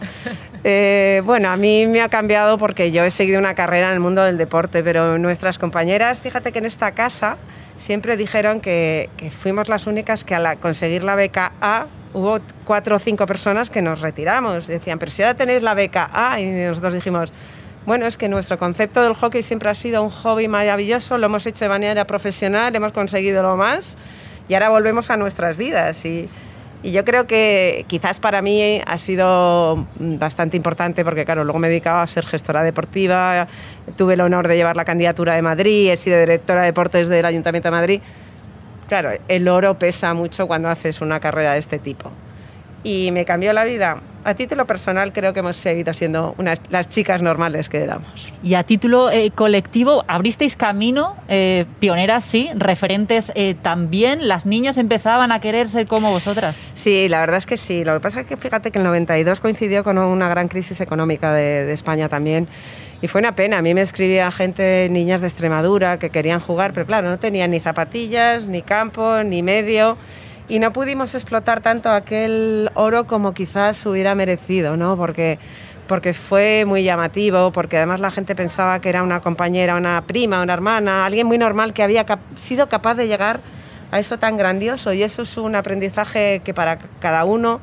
[1.25, 4.23] bueno, a mí me ha cambiado porque yo he seguido una carrera en el mundo
[4.23, 7.37] del deporte, pero nuestras compañeras, fíjate que en esta casa
[7.77, 12.97] siempre dijeron que, que fuimos las únicas que al conseguir la beca A hubo cuatro
[12.97, 14.67] o cinco personas que nos retiramos.
[14.67, 17.33] Decían, pero si ahora tenéis la beca A, y nosotros dijimos,
[17.87, 21.47] bueno, es que nuestro concepto del hockey siempre ha sido un hobby maravilloso, lo hemos
[21.47, 23.97] hecho de manera profesional, hemos conseguido lo más
[24.49, 26.05] y ahora volvemos a nuestras vidas.
[26.05, 26.29] Y,
[26.81, 31.69] Y yo creo que quizás para mí ha sido bastante importante porque, claro, luego me
[31.69, 33.49] dedicaba a ser gestora deportiva,
[33.97, 37.25] tuve el honor de llevar la candidatura de Madrid, he sido directora de deportes del
[37.25, 38.01] Ayuntamiento de Madrid.
[38.89, 42.11] Claro, el oro pesa mucho cuando haces una carrera de este tipo
[42.83, 43.99] y me cambió la vida.
[44.29, 48.31] A título personal creo que hemos seguido siendo unas, las chicas normales que éramos.
[48.43, 54.77] Y a título eh, colectivo, abristeis camino, eh, pioneras sí, referentes eh, también, las niñas
[54.77, 56.57] empezaban a querer ser como vosotras.
[56.75, 57.87] Sí, la verdad es que sí.
[57.87, 61.33] Lo que pasa es que fíjate que el 92 coincidió con una gran crisis económica
[61.33, 62.49] de, de España también.
[63.01, 63.57] Y fue una pena.
[63.57, 67.51] A mí me escribía gente, niñas de Extremadura, que querían jugar, pero claro, no tenían
[67.51, 69.97] ni zapatillas, ni campo, ni medio
[70.49, 74.97] y no pudimos explotar tanto aquel oro como quizás hubiera merecido, ¿no?
[74.97, 75.39] Porque,
[75.87, 80.43] porque fue muy llamativo, porque además la gente pensaba que era una compañera, una prima,
[80.43, 82.07] una hermana, alguien muy normal que había
[82.41, 83.41] sido capaz de llegar
[83.91, 87.61] a eso tan grandioso y eso es un aprendizaje que para cada uno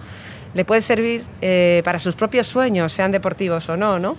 [0.53, 4.15] le puede servir eh, para sus propios sueños, sean deportivos o no, ¿no?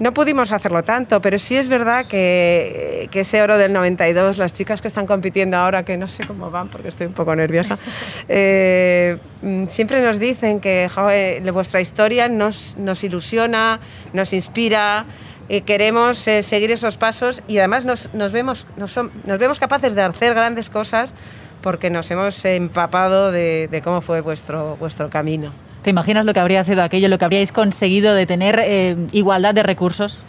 [0.00, 4.54] No pudimos hacerlo tanto, pero sí es verdad que, que, ese oro del 92, las
[4.54, 7.78] chicas que están compitiendo ahora, que no sé cómo van porque estoy un poco nerviosa,
[8.28, 13.78] eh, mm, siempre nos dicen que joder, vuestra historia nos, nos ilusiona,
[14.14, 15.04] nos inspira,
[15.50, 19.58] eh, queremos eh, seguir esos pasos y además nos, nos vemos, nos, son, nos, vemos
[19.58, 21.12] capaces de hacer grandes cosas
[21.60, 25.52] porque nos hemos empapado de, de cómo fue vuestro, vuestro camino.
[25.82, 29.54] ¿Te imaginas lo que habría sido aquello, lo que habríais conseguido de tener eh, igualdad
[29.54, 30.20] de recursos?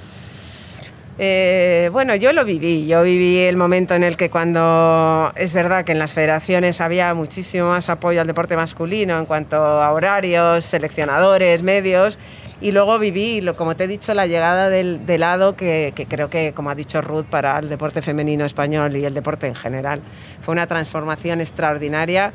[1.23, 2.87] Eh, bueno, yo lo viví.
[2.87, 7.13] Yo viví el momento en el que cuando es verdad que en las federaciones había
[7.13, 12.17] muchísimo más apoyo al deporte masculino en cuanto a horarios, seleccionadores, medios.
[12.61, 16.69] Y luego viví, como te he dicho, la llegada del, lado que, creo que, como
[16.69, 19.99] ha dicho Ruth, para el deporte femenino español y el deporte en general.
[20.41, 22.33] Fue una transformación extraordinaria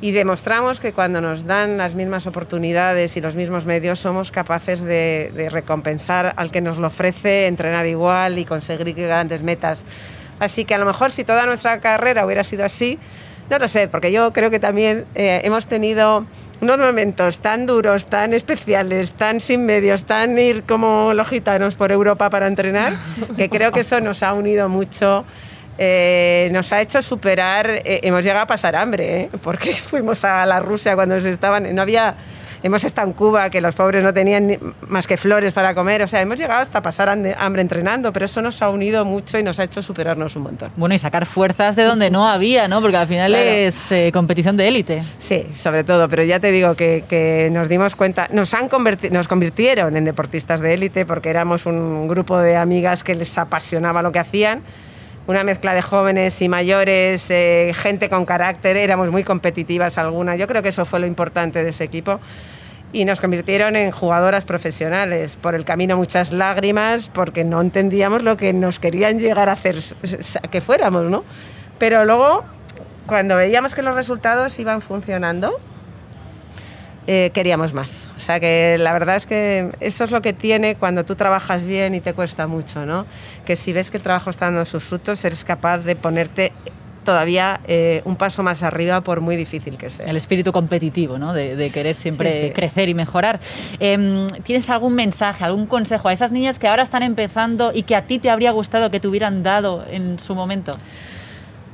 [0.00, 4.82] y demostramos que cuando nos dan las mismas oportunidades y los mismos medios somos capaces
[4.82, 9.84] de, de, recompensar al que nos lo ofrece, entrenar igual y conseguir grandes metas.
[10.38, 12.98] Así que a lo mejor si toda nuestra carrera hubiera sido así,
[13.48, 16.26] no lo sé, porque yo creo que también eh, hemos tenido
[16.60, 21.92] unos momentos tan duros, tan especiales, tan sin medios, tan ir como los gitanos por
[21.92, 22.94] Europa para entrenar,
[23.36, 25.24] que creo que eso nos ha unido mucho
[25.78, 29.30] eh, nos ha hecho superar, eh, hemos llegado a pasar hambre, ¿eh?
[29.42, 32.14] porque fuimos a la Rusia cuando se estaban, no había,
[32.62, 34.56] hemos estado en Cuba, que los pobres no tenían
[34.88, 38.40] más que flores para comer, o sea, hemos llegado hasta pasar hambre entrenando, pero eso
[38.40, 40.70] nos ha unido mucho y nos ha hecho superarnos un montón.
[40.76, 42.80] Bueno, y sacar fuerzas de donde no había, ¿no?
[42.80, 43.50] Porque al final claro.
[43.50, 45.02] es eh, competición de élite.
[45.18, 49.10] Sí, sobre todo, pero ya te digo que, que nos dimos cuenta, nos, han converti
[49.10, 54.00] nos convirtieron en deportistas de élite porque éramos un grupo de amigas que les apasionaba
[54.00, 54.62] lo que hacían
[55.26, 60.38] una mezcla de jóvenes y mayores, eh, gente con carácter, éramos muy competitivas algunas.
[60.38, 62.20] Yo creo que eso fue lo importante de ese equipo.
[62.92, 65.36] Y nos convirtieron en jugadoras profesionales.
[65.36, 69.76] Por el camino muchas lágrimas, porque no entendíamos lo que nos querían llegar a hacer
[70.50, 71.24] que fuéramos, ¿no?
[71.78, 72.44] Pero luego,
[73.06, 75.58] cuando veíamos que los resultados iban funcionando,
[77.06, 78.08] eh, queríamos más.
[78.16, 81.64] O sea que la verdad es que eso es lo que tiene cuando tú trabajas
[81.64, 83.06] bien y te cuesta mucho, ¿no?
[83.44, 86.52] Que si ves que el trabajo está dando sus frutos, eres capaz de ponerte
[87.04, 90.06] todavía eh, un paso más arriba por muy difícil que sea.
[90.06, 91.32] El espíritu competitivo, ¿no?
[91.32, 92.54] De, de querer siempre sí, sí.
[92.54, 93.40] crecer y mejorar.
[93.78, 97.94] Eh, ¿Tienes algún mensaje, algún consejo a esas niñas que ahora están empezando y que
[97.94, 100.76] a ti te habría gustado que te hubieran dado en su momento?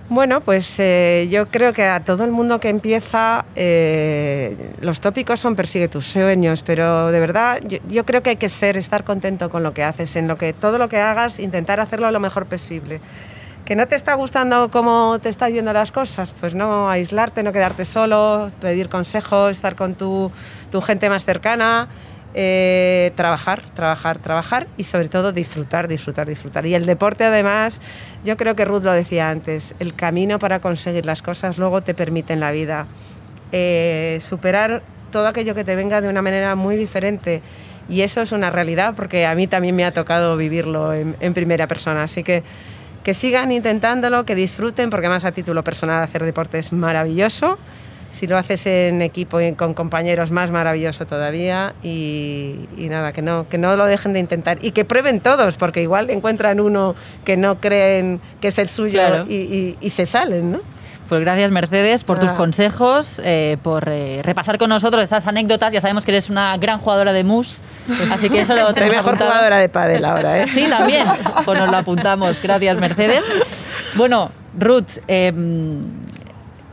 [0.09, 5.41] Bueno, pues eh, yo creo que a todo el mundo que empieza, eh, los tópicos
[5.41, 9.05] son persigue tus sueños, pero de verdad yo, yo, creo que hay que ser, estar
[9.05, 12.21] contento con lo que haces, en lo que todo lo que hagas, intentar hacerlo lo
[12.21, 13.01] mejor posible.
[13.65, 17.53] Que no te está gustando cómo te están yendo las cosas, pues no aislarte, no
[17.53, 20.31] quedarte solo, pedir consejos, estar con tu,
[20.73, 21.89] tu gente más cercana,
[22.35, 26.67] eh, trabajar, trabajar, trabajar y sobre todo disfrutar, disfrutar, disfrutar.
[26.67, 27.81] Y el deporte además,
[28.25, 31.95] yo creo que Ruth lo decía antes, el camino para conseguir las cosas luego te
[31.95, 32.87] permite en la vida
[33.53, 37.43] eh, superar todo aquello que te venga de una manera muy diferente.
[37.89, 41.35] Y eso es una realidad porque a mí también me ha tocado vivirlo en, en
[41.35, 42.05] primera persona.
[42.05, 42.43] Así que
[43.03, 47.59] que sigan intentándolo, que disfruten, porque más a título personal hacer deporte es maravilloso
[48.13, 51.75] si lo haces en equipo y con compañeros, más maravilloso todavía.
[51.83, 54.59] Y, y, nada, que no, que no lo dejen de intentar.
[54.61, 56.95] Y que prueben todos, porque igual encuentran uno
[57.25, 59.25] que no creen que es el suyo claro.
[59.29, 60.61] y, y, y, se salen, ¿no?
[61.09, 62.21] Pues gracias Mercedes por ah.
[62.21, 65.73] tus consejos, eh, por eh, repasar con nosotros esas anécdotas.
[65.73, 67.61] Ya sabemos que eres una gran jugadora de mus,
[68.11, 69.31] así que eso lo Soy mejor apuntado.
[69.31, 70.49] jugadora de pádel ahora, ¿eh?
[70.49, 71.07] Sí, también.
[71.45, 72.41] Pues nos lo apuntamos.
[72.43, 73.25] Gracias Mercedes.
[73.95, 75.33] Bueno, Ruth, eh,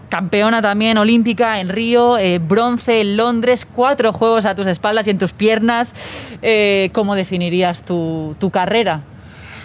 [0.09, 5.11] campeona también olímpica en Río, eh, bronce en Londres, cuatro juegos a tus espaldas y
[5.11, 5.93] en tus piernas.
[6.41, 9.01] Eh, ¿Cómo definirías tu, tu carrera?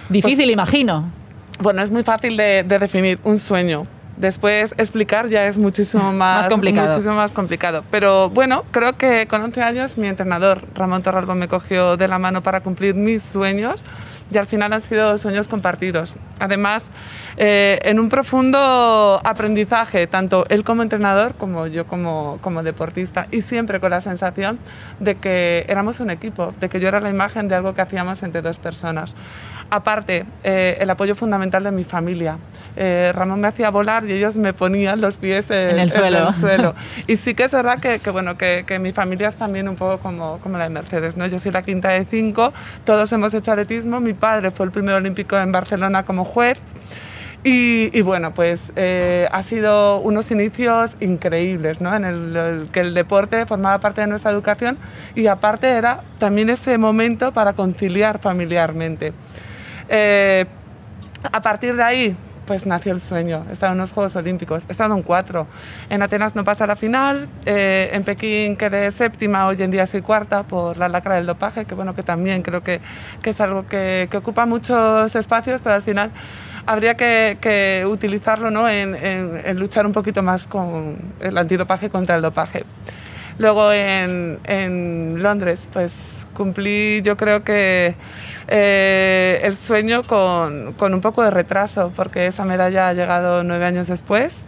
[0.09, 1.09] Difícil, Pues- imagino.
[1.61, 3.87] Bueno, es muy fácil de, de definir un sueño.
[4.17, 6.89] Después explicar ya es muchísimo más, complicado.
[6.89, 7.83] Muchísimo más complicado.
[7.91, 12.19] Pero bueno, creo que con 11 años mi entrenador Ramón Torralbo me cogió de la
[12.19, 13.83] mano para cumplir mis sueños
[14.35, 16.17] y al final han sido sueños compartidos.
[16.41, 16.85] Además,
[17.37, 23.41] eh, en un profundo aprendizaje, tanto él como entrenador como yo como, como deportista y
[23.41, 24.59] siempre con la sensación
[25.01, 28.23] de que éramos un equipo, de que yo era la imagen de algo que hacíamos
[28.23, 29.15] entre dos personas.
[29.71, 32.39] Aparte, eh, el apoyo fundamental de mi familia.
[32.77, 36.33] Eh, Ramón me hacía volar y ellos me ponían los pies en, En el suelo.
[36.33, 36.75] suelo.
[37.07, 39.77] Y sí que es verdad que, que, bueno, que, que mi familia es también un
[39.77, 41.17] poco como, como la de Mercedes.
[41.17, 41.27] ¿no?
[41.27, 42.53] Yo soy la quinta de cinco,
[42.85, 44.01] todos hemos hecho atletismo.
[44.01, 46.59] Mi padre fue el primer olímpico en Barcelona como juez.
[47.47, 51.95] Y, y bueno, pues eh, ha sido unos inicios increíbles, ¿no?
[51.95, 54.79] En el, el que el deporte formaba parte de nuestra educación
[55.15, 59.13] y aparte era también ese momento para conciliar familiarmente.
[59.89, 60.47] Eh,
[61.33, 62.17] a partir de ahí,
[62.47, 63.45] pues nació el sueño.
[63.49, 65.47] He estado en los Juegos Olímpicos, he estado en cuatro.
[65.89, 70.03] En Atenas no pasa la final, eh, en Pekín quedé séptima, hoy en día soy
[70.03, 72.81] cuarta por la lacra del dopaje, que bueno, que también creo que,
[73.23, 76.11] que es algo que, que ocupa muchos espacios, pero al final
[76.67, 78.69] habría que, que utilizarlo ¿no?
[78.69, 82.65] en, en- en luchar un poquito más con el antidopaje contra el dopaje.
[83.39, 87.95] Luego en, en Londres, pues cumplí yo creo que
[88.49, 93.65] eh, el sueño con, con un poco de retraso, porque esa medalla ha llegado nueve
[93.65, 94.47] años después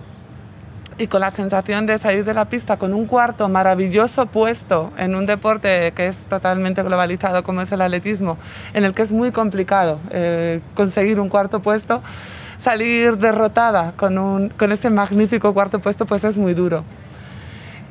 [0.99, 5.15] y con la sensación de salir de la pista con un cuarto maravilloso puesto en
[5.15, 8.39] un deporte que es totalmente globalizado como es el atletismo,
[8.73, 12.03] en el que es muy complicado eh, conseguir un cuarto puesto,
[12.57, 16.85] salir derrotada con, un, con ese magnífico cuarto puesto pues es muy duro.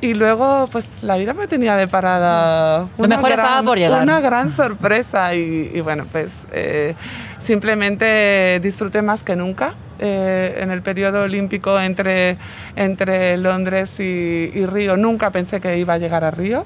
[0.00, 2.86] Y luego, pues la vida me tenía de parada.
[2.98, 4.02] Lo mejor estaba por llegar.
[4.02, 6.94] Una gran sorpresa y, y bueno, pues eh,
[7.38, 9.74] simplemente disfruté más que nunca.
[9.98, 12.36] eh, en el periodo olímpico entre,
[12.74, 14.96] entre Londres y, y Río.
[14.96, 16.64] Nunca pensé que iba a llegar a Río,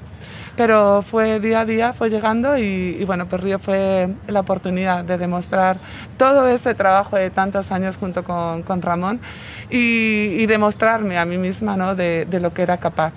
[0.55, 5.03] pero fue día a día, fue llegando y, y bueno, pues Río fue la oportunidad
[5.03, 5.77] de demostrar
[6.17, 9.19] todo ese trabajo de tantos años junto con, con Ramón
[9.71, 11.95] y, y demostrarme a mí misma ¿no?
[11.95, 13.13] de, de lo que era capaz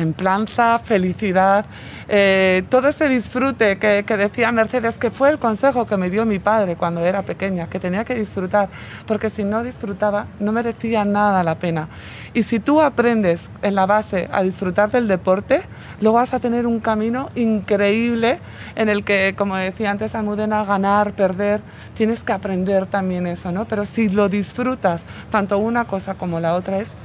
[0.00, 1.66] templanza, felicidad,
[2.08, 6.24] eh, todo ese disfrute que, que decía Mercedes, que fue el consejo que me dio
[6.24, 8.70] mi padre cuando era pequeña, que tenía que disfrutar,
[9.06, 11.88] porque si no disfrutaba no merecía nada la pena.
[12.32, 15.60] Y si tú aprendes en la base a disfrutar del deporte,
[16.00, 18.38] luego vas a tener un camino increíble
[18.76, 21.60] en el que, como decía antes Almudena, ganar, perder,
[21.94, 23.66] tienes que aprender también eso, ¿no?
[23.66, 26.96] Pero si lo disfrutas, tanto una cosa como la otra es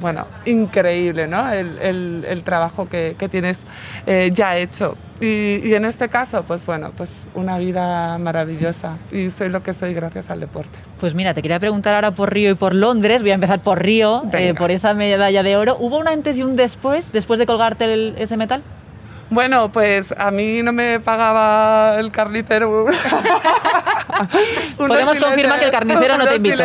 [0.00, 1.50] bueno, increíble, ¿no?
[1.52, 3.62] El, el- el trabajo que, que tienes
[4.06, 4.96] eh, ya hecho.
[5.20, 8.96] Y, y en este caso, pues bueno, pues una vida maravillosa.
[9.12, 10.76] Y soy lo que soy gracias al deporte.
[10.98, 13.22] Pues mira, te quería preguntar ahora por Río y por Londres.
[13.22, 15.76] Voy a empezar por Río, eh, por esa medalla de oro.
[15.78, 18.62] ¿Hubo un antes y un después, después de colgarte el- ese metal?
[19.34, 22.86] Bueno, pues a mí no me pagaba el carnicero.
[24.76, 26.62] Podemos confirmar que el carnicero no te invitó.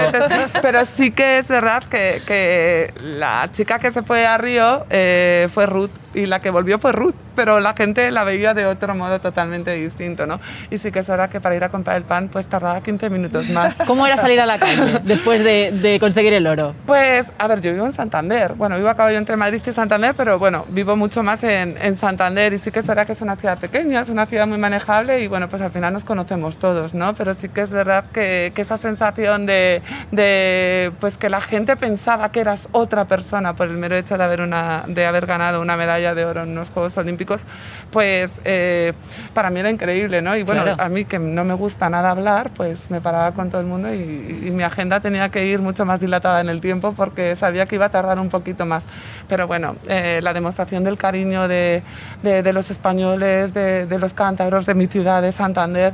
[0.61, 5.49] Pero sí que es verdad que, que la chica que se fue a Río eh,
[5.51, 8.95] fue Ruth y la que volvió fue Ruth, pero la gente la veía de otro
[8.95, 10.39] modo totalmente distinto, ¿no?
[10.69, 13.09] Y sí que es verdad que para ir a comprar el pan pues tardaba 15
[13.09, 13.75] minutos más.
[13.87, 16.73] ¿Cómo era salir a la calle después de, de conseguir el oro?
[16.85, 18.53] Pues, a ver, yo vivo en Santander.
[18.53, 21.95] Bueno, vivo a caballo entre Madrid y Santander, pero bueno, vivo mucho más en, en
[21.95, 24.57] Santander y sí que es verdad que es una ciudad pequeña, es una ciudad muy
[24.57, 27.13] manejable y bueno, pues al final nos conocemos todos, ¿no?
[27.15, 31.75] Pero sí que es verdad que, que esa sensación de, de, pues que la gente
[31.75, 35.61] pensaba que eras otra persona por el mero hecho de haber, una, de haber ganado
[35.61, 37.43] una medalla de oro en los Juegos Olímpicos,
[37.91, 38.93] pues eh,
[39.33, 40.35] para mí era increíble, ¿no?
[40.35, 40.81] Y bueno, Claro.
[40.81, 43.93] a mí que no me gusta nada hablar, pues me paraba con todo el mundo
[43.93, 43.99] y,
[44.47, 47.75] y mi agenda tenía que ir mucho más dilatada en el tiempo porque sabía que
[47.75, 48.83] iba a tardar un poquito más.
[49.27, 51.83] Pero bueno, eh, la demostración del cariño de,
[52.23, 55.93] de- de los españoles, de, de los cántabros de mi ciudad, de Santander,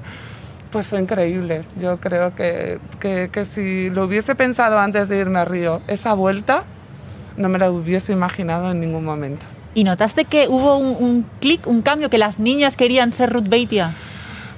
[0.72, 1.64] pues fue increíble.
[1.80, 6.14] Yo creo que, que, que si lo hubiese pensado antes de irme a Río, esa
[6.14, 6.64] vuelta,
[7.38, 9.46] no me la hubiese imaginado en ningún momento.
[9.76, 13.92] ¿Y notaste que hubo un, clic, un cambio, que las niñas querían ser Ruth Beitia?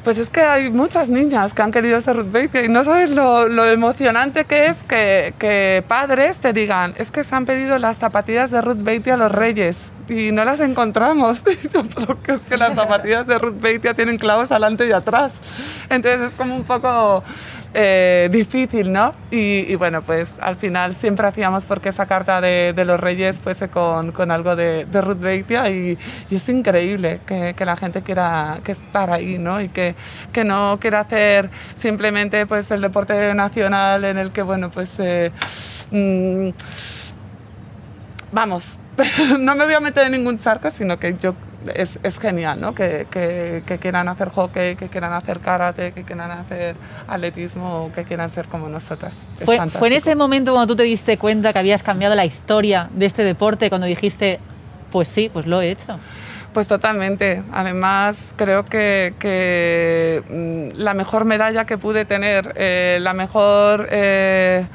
[0.04, 3.12] Pues es que hay muchas niñas que han querido ser Ruth Beitia y no sabes
[3.12, 7.98] lo, emocionante que es que, que padres te digan, es que se han pedido las
[7.98, 11.44] zapatillas de Ruth Beitia a los reyes y no las encontramos.
[11.64, 14.92] Y yo, pero que es que las zapatillas de Ruth Beitia tienen clavos adelante y
[14.92, 15.34] atrás.
[15.90, 17.24] Entonces es como un poco,
[17.74, 19.14] eh, difícil, ¿no?
[19.30, 24.32] Y, bueno, pues al final siempre hacíamos porque esa carta de, los Reyes fuese con,
[24.32, 25.98] algo de, Ruth Beitia y,
[26.30, 29.62] es increíble que, la gente quiera estar ahí, ¿no?
[29.62, 29.96] Y que,
[30.32, 34.96] que no quiera hacer simplemente pues el deporte nacional en el que, bueno, pues...
[35.00, 35.32] Eh,
[35.92, 36.50] mm,
[38.32, 38.78] vamos,
[39.40, 41.34] no me voy a meter en ningún charco, sino que yo
[41.76, 42.74] es, es genial, ¿no?
[42.74, 46.76] Que, que, que, quieran hacer hockey, que quieran hacer karate, que quieran hacer
[47.08, 49.18] atletismo, que quieran ser como nosotras.
[49.44, 52.90] Fue, ¿Fue en ese momento cuando tú te diste cuenta que habías cambiado la historia
[52.92, 54.40] de este deporte, cuando dijiste,
[54.92, 56.00] pues sí, pues lo he hecho?
[56.54, 57.44] Pues totalmente.
[57.52, 63.88] Además, creo que, que mm, la mejor medalla que pude tener, eh, la mejor...
[63.92, 64.66] Eh,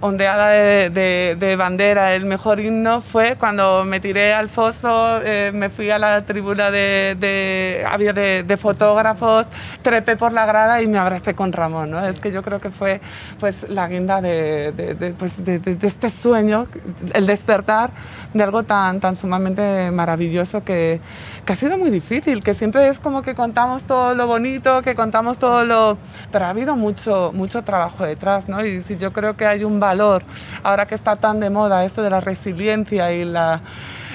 [0.00, 5.68] ondeada de, de, bandera, el mejor himno fue cuando me tiré al foso, eh, me
[5.68, 9.46] fui a la tribuna de, de, de, fotógrafos,
[9.82, 11.90] trepé por la grada y me abracé con Ramón.
[11.90, 12.06] ¿no?
[12.06, 13.00] Es que yo creo que fue
[13.38, 15.40] pues, la guinda de, pues,
[15.82, 16.66] este sueño,
[17.12, 17.90] el despertar
[18.32, 21.00] de algo tan, tan sumamente maravilloso que,
[21.44, 24.94] que ha sido muy difícil, que siempre es como que contamos todo lo bonito, que
[24.94, 25.98] contamos todo lo...
[26.30, 28.64] Pero ha habido mucho, mucho trabajo detrás, ¿no?
[28.64, 30.22] Y si yo creo que hay un valor,
[30.62, 33.60] ahora que está tan de moda esto de la resiliencia y la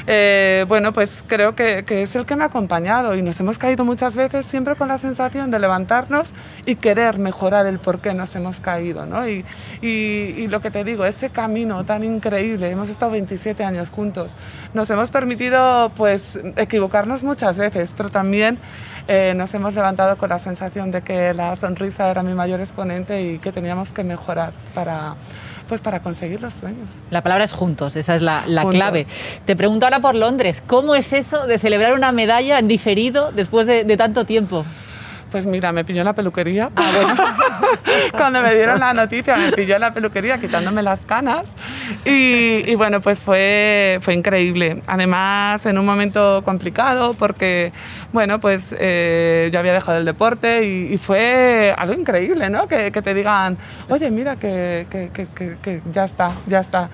[0.08, 3.84] eh, bueno, pues creo que, es el que me ha acompañado y nos hemos caído
[3.84, 6.30] muchas veces siempre con la sensación de levantarnos
[6.66, 9.28] y querer mejorar el por qué nos hemos caído, ¿no?
[9.28, 9.44] Y,
[9.82, 14.36] y, lo que te digo, ese camino tan increíble, hemos estado 27 años juntos,
[14.76, 18.60] nos hemos permitido pues equivocarnos muchas veces, pero también
[19.08, 23.24] eh, nos hemos levantado con la sensación de que la sonrisa era mi mayor exponente
[23.24, 25.16] y que teníamos que mejorar para
[25.68, 26.88] pues para conseguir los sueños.
[27.10, 29.06] La palabra es juntos, esa es la, clave.
[29.46, 33.68] Te pregunto ahora por Londres, ¿cómo es eso de celebrar una medalla en diferido después
[33.68, 34.66] de tanto tiempo?
[35.32, 36.70] Pues mira, me pilló la peluquería.
[36.76, 37.16] Ah, bueno.
[38.12, 41.56] Cuando me dieron la noticia, me pilló la peluquería quitándome las canas.
[42.06, 44.82] Y, bueno, pues fue, fue increíble.
[44.88, 47.72] Además, en un momento complicado, porque,
[48.14, 52.68] bueno, pues eh, yo había dejado el deporte y, fue algo increíble, ¿no?
[52.68, 53.58] Que, que te digan,
[53.90, 55.10] oye, mira, que, que,
[55.62, 56.90] que ya está, ya está.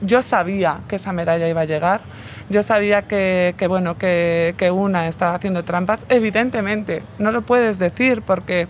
[0.00, 2.00] Yo sabía que esa medalla iba a llegar
[2.48, 6.04] yo sabía que, bueno, que, una estaba haciendo trampas.
[6.08, 8.68] Evidentemente, no lo puedes decir porque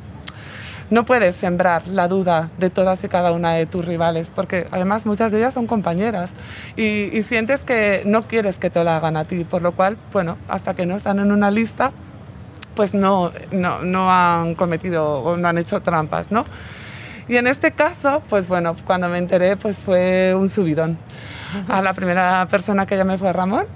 [0.91, 5.07] no puedes sembrar la duda de todas y cada una de tus rivales, porque además
[5.07, 6.33] muchas de ellas son compañeras
[6.77, 10.37] y, sientes que no quieres que te la hagan a ti, por lo cual, bueno,
[10.49, 11.93] hasta que no están en una lista,
[12.75, 16.45] pues no, no, no han cometido o no han hecho trampas, ¿no?
[17.29, 20.99] Y en este caso, pues bueno, cuando me enteré, pues fue un subidón
[21.69, 23.67] a la primera persona que llamé fue Ramón.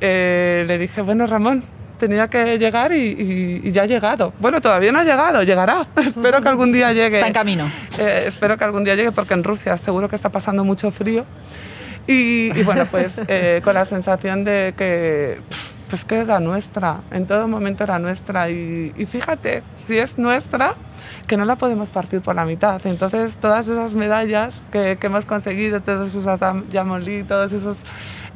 [0.00, 1.62] Eh, le dije, bueno, Ramón,
[1.98, 4.32] tenía que llegar y, ya ha llegado.
[4.38, 5.86] Bueno, todavía no ha llegado, llegará.
[5.96, 7.16] espero que algún día llegue.
[7.16, 7.70] Está en camino.
[7.98, 11.24] Eh, espero que algún día llegue porque en Rusia seguro que está pasando mucho frío.
[12.06, 15.40] Y, bueno, pues eh, con la sensación de que,
[15.88, 18.50] pues que es la nuestra, en todo momento era nuestra.
[18.50, 20.74] Y fíjate, si es nuestra,
[21.26, 22.84] que no la podemos partir por la mitad.
[22.86, 26.24] Entonces, todas esas medallas que, que hemos conseguido, todos esos
[26.70, 27.84] Yamolí, todos esos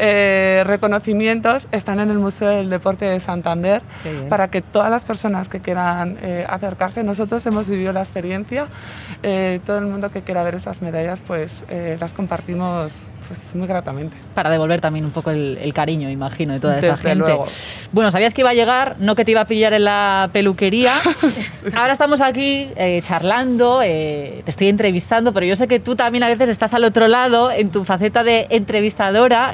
[0.01, 3.83] eh, reconocimientos están en el Museo del Deporte de Santander
[4.29, 8.69] para que todas las personas que quieran eh, acercarse, nosotros hemos vivido la experiencia,
[9.23, 14.16] eh, todo el mundo que quiera ver esas medallas, pues las compartimos pues, muy gratamente.
[14.35, 17.37] Para devolver también un poco el, cariño, imagino, de toda esa gente.
[17.93, 20.95] Bueno, sabías que iba a llegar, no que te iba a pillar en la peluquería.
[21.77, 22.58] Ahora estamos aquí
[23.03, 27.09] charlando, te estoy entrevistando, pero yo sé que tú también a veces estás al otro
[27.09, 29.53] lado en tu faceta de entrevistadora.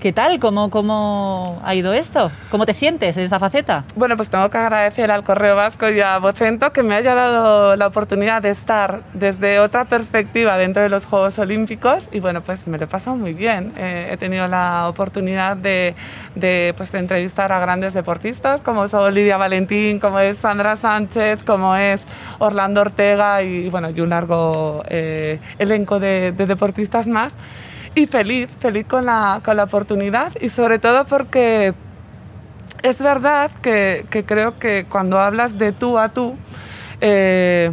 [0.00, 0.40] ¿Qué tal?
[0.40, 2.32] ¿Cómo, ¿Cómo ha ido esto?
[2.50, 3.84] ¿Cómo te sientes en esa faceta?
[3.96, 7.76] Bueno, pues tengo que agradecer al Correo Vasco y a Vocento que me haya dado
[7.76, 12.66] la oportunidad de estar desde otra perspectiva dentro de los Juegos Olímpicos y bueno, pues
[12.66, 13.74] me lo he pasado muy bien.
[13.76, 15.94] Eh, he tenido la oportunidad de,
[16.34, 21.42] de, pues, de entrevistar a grandes deportistas como es Olivia Valentín, como es Sandra Sánchez,
[21.44, 22.04] como es
[22.38, 27.36] Orlando Ortega y bueno, y un largo eh, elenco de, de deportistas más
[27.94, 31.74] y feliz, feliz con la, con la oportunidad y sobre todo porque
[32.82, 36.36] es verdad que, que, creo que cuando hablas de tú a tú,
[37.00, 37.72] eh,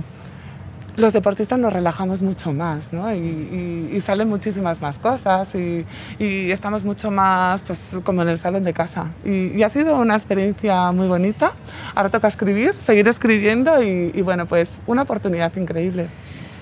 [0.98, 3.14] los deportistas nos relajamos mucho más, ¿no?
[3.14, 5.86] Y, y, salen muchísimas más cosas y,
[6.18, 9.12] y, estamos mucho más, pues, como en el salón de casa.
[9.24, 11.52] Y, ha sido una experiencia muy bonita.
[11.94, 16.08] Ahora toca escribir, seguir escribiendo y, bueno, pues, una oportunidad increíble.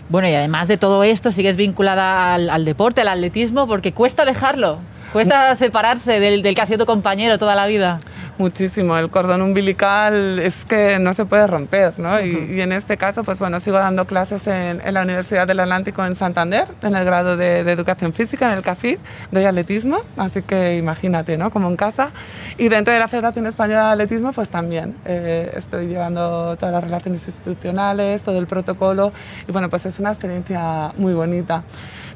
[0.09, 4.79] Bueno, y además de todo esto, sigues vinculada al, deporte, al atletismo, porque cuesta dejarlo.
[5.15, 7.99] Cuesta separarse del, del que ha sido tu compañero toda la vida.
[8.37, 12.19] Muchísimo, el cordón umbilical es que no se puede romper, ¿no?
[12.19, 15.61] y, y, en este caso, pues bueno, sigo dando clases en, en, la Universidad del
[15.61, 18.97] Atlántico en Santander, en el grado de, de Educación Física, en el CAFID,
[19.31, 21.49] doy atletismo, así que imagínate, ¿no?
[21.49, 22.11] Como en casa.
[22.57, 26.83] Y dentro de la Federación Española de Atletismo, pues también eh, estoy llevando todas las
[26.83, 29.13] relaciones institucionales, todo el protocolo,
[29.47, 31.63] y bueno, pues es una experiencia muy bonita.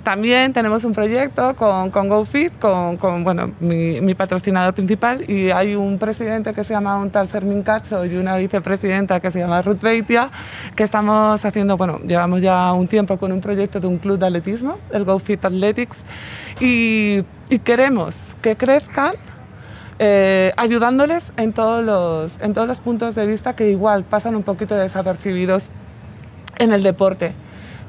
[0.03, 5.99] También tenemos un proyecto con, GoFit, con, bueno, mi, mi, patrocinador principal, y hay un
[5.99, 9.81] presidente que se llama un tal Fermín Cacho y una vicepresidenta que se llama Ruth
[9.81, 10.31] Beitia,
[10.75, 14.27] que estamos haciendo, bueno, llevamos ya un tiempo con un proyecto de un club de
[14.27, 16.03] atletismo, el GoFit Athletics,
[16.59, 19.15] y, y queremos que crezcan
[19.99, 24.43] eh, ayudándoles en todos, los, en todos los puntos de vista que igual pasan un
[24.43, 25.69] poquito desapercibidos
[26.57, 27.33] en el deporte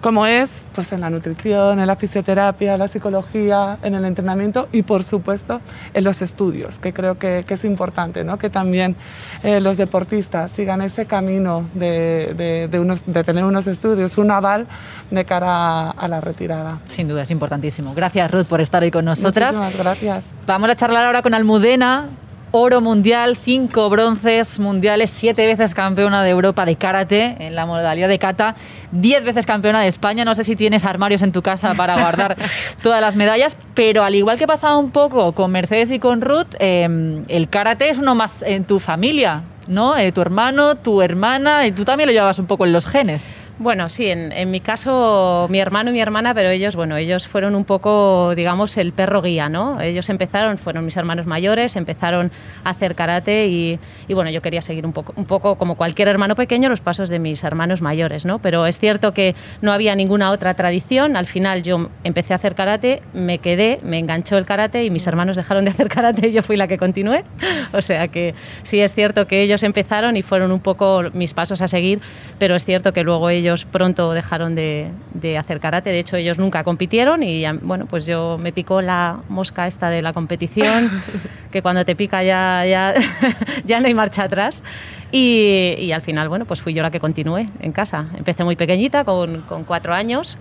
[0.01, 4.83] como es pues en la nutrición, en la fisioterapia, la psicología, en el entrenamiento y
[4.83, 5.61] por supuesto
[5.95, 8.39] en los estudios, que creo que, que es importante, ¿no?
[8.39, 8.97] que también
[9.43, 14.31] eh, los deportistas sigan ese camino de, de, de, unos, de, tener unos estudios, un
[14.31, 14.67] aval
[15.11, 16.79] de cara a la retirada.
[16.89, 17.95] Sin duda, es importantísimo.
[17.95, 19.57] Gracias Ruth por estar hoy con nosotras.
[19.57, 20.33] Muchísimas gracias.
[20.47, 22.09] Vamos a charlar ahora con Almudena,
[22.53, 28.09] oro mundial, cinco bronces mundiales, siete veces campeona de Europa de karate en la modalidad
[28.09, 28.57] de kata,
[28.91, 30.25] diez veces campeona de España.
[30.25, 32.37] No sé si tienes armarios en tu casa para guardar
[32.83, 36.55] todas las medallas, pero al igual que pasaba un poco con Mercedes y con Ruth,
[36.59, 39.97] eh, el karate es uno más en tu familia, ¿no?
[39.97, 43.37] Eh, tu hermano, tu hermana, y tú también lo llevas un poco en los genes.
[43.61, 47.29] Bueno, sí, en, en, mi caso mi hermano y mi hermana, pero ellos, bueno, ellos
[47.29, 49.83] fueron un poco, digamos, el perro guía, ¿no?
[49.83, 52.33] Ellos empezaron, fueron mis hermanos mayores, empezaron
[52.65, 56.09] a hacer karate y, y, bueno, yo quería seguir un poco, un poco como cualquier
[56.09, 58.39] hermano pequeño los pasos de mis hermanos mayores, ¿no?
[58.39, 62.55] Pero es cierto que no había ninguna otra tradición, al final yo empecé a hacer
[62.55, 66.33] karate, me quedé, me enganchó el karate y mis hermanos dejaron de hacer karate y
[66.33, 67.25] yo fui la que continué,
[67.75, 71.61] o sea que sí es cierto que ellos empezaron y fueron un poco mis pasos
[71.61, 72.01] a seguir,
[72.39, 76.17] pero es cierto que luego ellos ellos pronto dejaron de, de, hacer karate, de hecho
[76.17, 80.89] ellos nunca compitieron y bueno, pues yo me picó la mosca esta de la competición,
[81.51, 82.95] que cuando te pica ya, ya,
[83.65, 84.63] ya no hay marcha atrás
[85.11, 88.07] y, y, al final, bueno, pues fui yo la que continué en casa.
[88.17, 90.39] Empecé muy pequeñita, con, con cuatro años.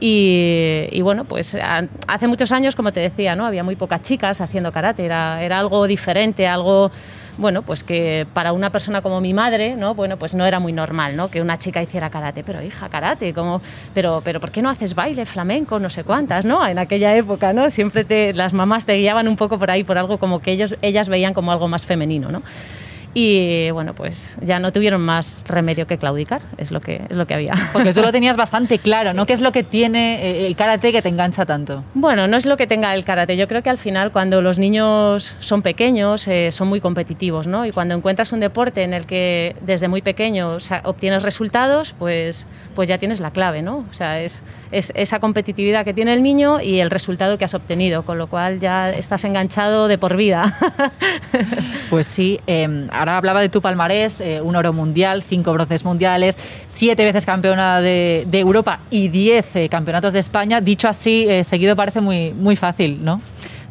[0.00, 1.56] Y, y, bueno, pues
[2.08, 3.46] hace muchos años, como te decía, ¿no?
[3.46, 6.90] había muy pocas chicas haciendo karate, era, era algo diferente, algo
[7.38, 9.94] bueno, pues que para una persona como mi madre, ¿no?
[9.94, 11.28] Bueno, pues no era muy normal, ¿no?
[11.28, 13.60] Que una chica hiciera karate, pero hija, karate, como,
[13.94, 16.66] pero, pero ¿por qué no haces baile, flamenco, no sé cuántas, ¿no?
[16.66, 17.70] En aquella época, ¿no?
[17.70, 20.76] Siempre te, las mamás te guiaban un poco por ahí, por algo como que ellos,
[20.82, 22.42] ellas veían como algo más femenino, ¿no?
[23.14, 27.26] Y bueno, pues ya no tuvieron más remedio que claudicar, es lo que, es lo
[27.26, 27.54] que había.
[27.72, 29.26] Porque tú lo tenías bastante claro, ¿no?
[29.26, 31.84] ¿Qué es lo que tiene eh, el karate que te engancha tanto?
[31.94, 34.58] Bueno, no es lo que tenga el karate, yo creo que al final cuando los
[34.58, 37.66] niños son pequeños eh, son muy competitivos, ¿no?
[37.66, 41.94] Y cuando encuentras un deporte en el que desde muy pequeño o sea, obtienes resultados,
[41.98, 43.84] pues, pues ya tienes la clave, ¿no?
[43.90, 47.54] O sea, es, es esa competitividad que tiene el niño y el resultado que has
[47.54, 50.56] obtenido, con lo cual ya estás enganchado de por vida.
[51.90, 56.36] pues sí, eh, ahora hablaba de tu palmarés, eh, un oro mundial, cinco bronces mundiales,
[56.66, 60.60] siete veces campeona de, de Europa y diez eh, campeonatos de España.
[60.60, 63.20] Dicho así, eh, seguido parece muy, muy fácil, ¿no?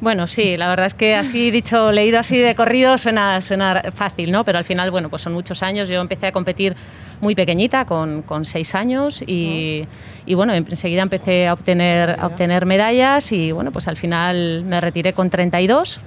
[0.02, 4.32] Bueno, sí, la verdad es que así dicho, leído así de corrido suena, suena fácil,
[4.32, 4.44] ¿no?
[4.44, 5.88] Pero al final, bueno, pues son muchos años.
[5.88, 6.76] Yo empecé a competir
[7.22, 9.86] muy pequeñita, con, con seis años, y,
[10.26, 14.82] y, bueno, enseguida empecé a obtener, a obtener medallas y bueno, pues al final me
[14.82, 16.00] retiré con 32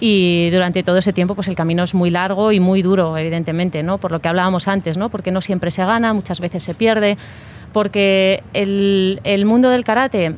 [0.00, 3.82] y durante todo ese tiempo pues el camino es muy largo y muy duro evidentemente
[3.82, 6.74] no por lo que hablábamos antes no porque no siempre se gana muchas veces se
[6.74, 7.16] pierde
[7.72, 10.34] porque el, el mundo del karate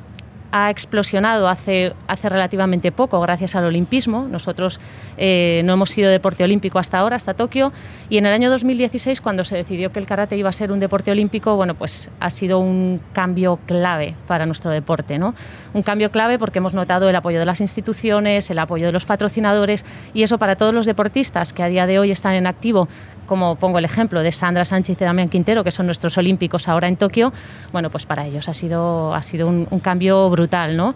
[0.50, 4.26] ha explosionado hace, hace relativamente poco gracias al olimpismo.
[4.28, 4.80] Nosotros
[5.16, 7.72] eh, no hemos sido deporte olímpico hasta ahora, hasta Tokio,
[8.08, 10.80] y en el año 2016, cuando se decidió que el karate iba a ser un
[10.80, 15.34] deporte olímpico, bueno, pues ha sido un cambio clave para nuestro deporte, ¿no?
[15.74, 19.04] Un cambio clave porque hemos notado el apoyo de las instituciones, el apoyo de los
[19.04, 19.84] patrocinadores,
[20.14, 22.88] y eso para todos los deportistas que a día de hoy están en activo,
[23.28, 26.88] como pongo el ejemplo de Sandra Sánchez y Damián Quintero, que son nuestros olímpicos ahora
[26.88, 27.32] en Tokio,
[27.70, 30.94] bueno, pues para ellos ha sido, ha sido un, un cambio brutal, ¿no?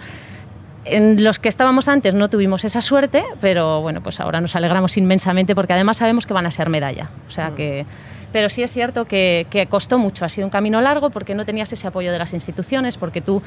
[0.84, 4.96] En los que estábamos antes no tuvimos esa suerte, pero bueno, pues ahora nos alegramos
[4.96, 7.08] inmensamente porque además sabemos que van a ser medalla.
[7.28, 7.54] O sea mm.
[7.54, 7.86] que
[8.32, 11.44] pero sí es cierto que, que, costó mucho, ha sido un camino largo porque no
[11.44, 13.42] tenías ese apoyo de las instituciones, porque tú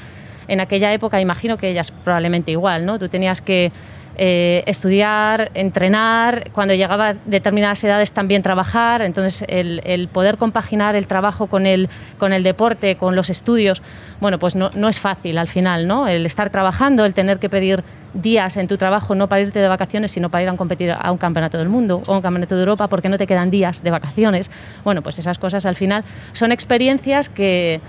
[0.48, 3.00] en aquella época, imagino que ellas probablemente igual, ¿no?
[3.00, 3.72] Tú tenías que
[4.18, 11.07] eh, estudiar, entrenar, cuando llegaba a determinadas edades también trabajar, entonces el, poder compaginar el
[11.07, 13.82] trabajo con el, con el deporte, con los estudios,
[14.20, 16.07] bueno, pues no, no, es fácil al final, ¿no?
[16.07, 19.68] El estar trabajando, el tener que pedir días en tu trabajo, no para irte de
[19.68, 22.55] vacaciones, sino para ir a competir a un campeonato del mundo o a un campeonato
[22.55, 24.49] de Europa, porque no te quedan días de vacaciones.
[24.84, 26.03] Bueno, pues esas cosas al final
[26.34, 27.82] son experiencias que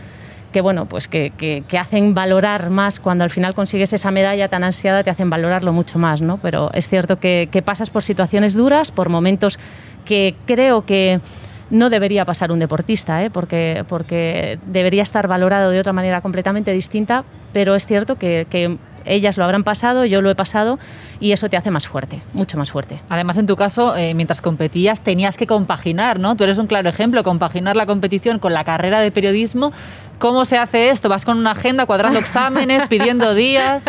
[0.56, 4.64] que bueno, pues que, que, hacen valorar más cuando al final consigues esa medalla tan
[4.64, 6.38] ansiada, te hacen valorarlo mucho más, ¿no?
[6.38, 9.58] Pero es cierto que, pasas por situaciones duras, por momentos
[10.06, 11.20] que creo que
[11.68, 13.28] no debería pasar un deportista, ¿eh?
[13.28, 18.78] porque, porque debería estar valorado de otra manera completamente distinta, pero es cierto que, que
[19.06, 20.78] ellas lo habrán pasado, yo lo he pasado
[21.20, 23.00] y eso te hace más fuerte, mucho más fuerte.
[23.08, 26.36] Además, en tu caso, eh, mientras competías tenías que compaginar, ¿no?
[26.36, 29.72] Tú eres un claro ejemplo, compaginar la competición con la carrera de periodismo
[30.18, 31.10] ¿Cómo se hace esto?
[31.10, 33.84] ¿Vas con una agenda cuadrando exámenes, pidiendo días?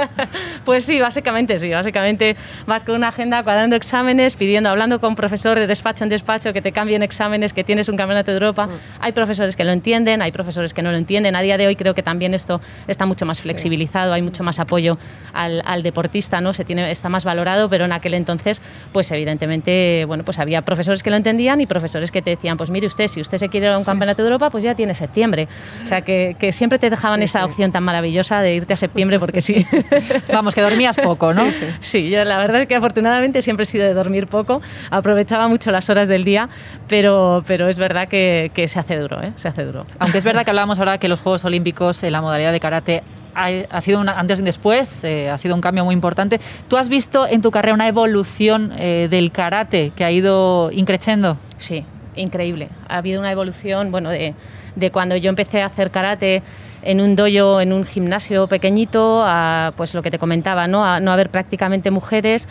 [0.65, 1.69] Pues sí, básicamente sí.
[1.69, 6.51] Básicamente vas con una agenda cuadrando exámenes, pidiendo, hablando con profesor de despacho en despacho
[6.51, 8.67] que te cambien exámenes, que tienes un campeonato de Europa.
[8.67, 8.71] Mm.
[8.99, 11.37] Hay profesores que lo entienden, hay profesores que no lo entienden.
[11.37, 14.59] A día de hoy creo que también esto está mucho más flexibilizado, hay mucho más
[14.59, 14.97] apoyo
[15.33, 16.53] al, deportista, ¿no?
[16.53, 18.61] Se tiene, está más valorado, pero en aquel entonces,
[18.91, 22.69] pues evidentemente, bueno, pues había profesores que lo entendían y profesores que te decían, pues
[22.69, 24.93] mire usted, si usted se quiere ir a un campeonato de Europa, pues ya tiene
[24.93, 25.47] septiembre.
[25.85, 29.19] O sea que que, siempre te dejaban esa opción tan maravillosa de irte a septiembre
[29.19, 29.65] porque sí.
[30.33, 31.43] Vamos, que dormías poco, ¿no?
[31.79, 35.71] Sí, yo la verdad es que afortunadamente siempre he sido de dormir poco, aprovechaba mucho
[35.71, 36.49] las horas del día,
[36.87, 39.33] pero, pero es verdad que, que se hace duro, ¿eh?
[39.35, 39.85] Se hace duro.
[39.99, 43.03] Aunque es verdad que hablábamos ahora que los Juegos Olímpicos en la modalidad de karate
[43.37, 46.39] ha, sido una, antes y después, eh, ha sido un cambio muy importante.
[46.67, 51.37] ¿Tú has visto en tu carrera una evolución eh, del karate que ha ido increciendo?
[51.57, 52.69] Sí, increíble.
[52.87, 54.33] Ha habido una evolución, bueno, de
[54.77, 56.43] de cuando yo empecé a hacer karate
[56.83, 60.85] en un dojo, en un gimnasio pequeñito, a pues lo que te comentaba, ¿no?
[60.85, 62.47] A no haber prácticamente mujeres,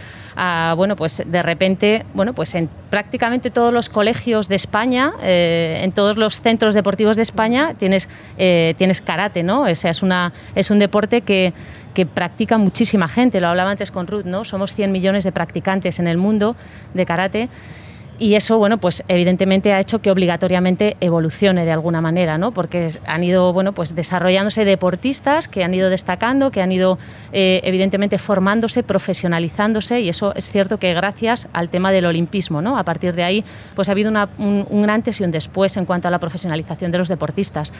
[0.77, 5.93] bueno, pues de repente, bueno, pues en prácticamente todos los colegios de España, eh, en
[5.93, 9.66] todos los centros deportivos de España tienes, eh, tienes karate, ¿no?
[9.66, 11.53] Es, una, es un deporte que,
[11.95, 14.45] que practica muchísima gente, lo hablaba antes con Ruth, ¿no?
[14.45, 16.57] Somos 100 millones de practicantes en el mundo
[16.95, 17.49] de karate
[18.19, 22.51] y eso, bueno, pues evidentemente ha hecho que obligatoriamente evolucione de alguna manera, ¿no?
[22.51, 26.99] Porque han ido, bueno, pues desarrollándose deportistas que han ido destacando, que han ido
[27.33, 32.79] eh, evidentemente formándose, profesionalizándose y eso es cierto que gracias al tema del olimpismo, ¿no?
[32.79, 33.45] A partir de ahí,
[33.75, 37.09] pues ha habido un, antes y un después en cuanto a la profesionalización de los
[37.09, 37.73] deportistas.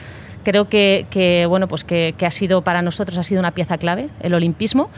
[0.43, 4.09] Creo que, bueno, pues que, que ha sido para nosotros ha sido una pieza clave
[4.21, 4.89] el olimpismo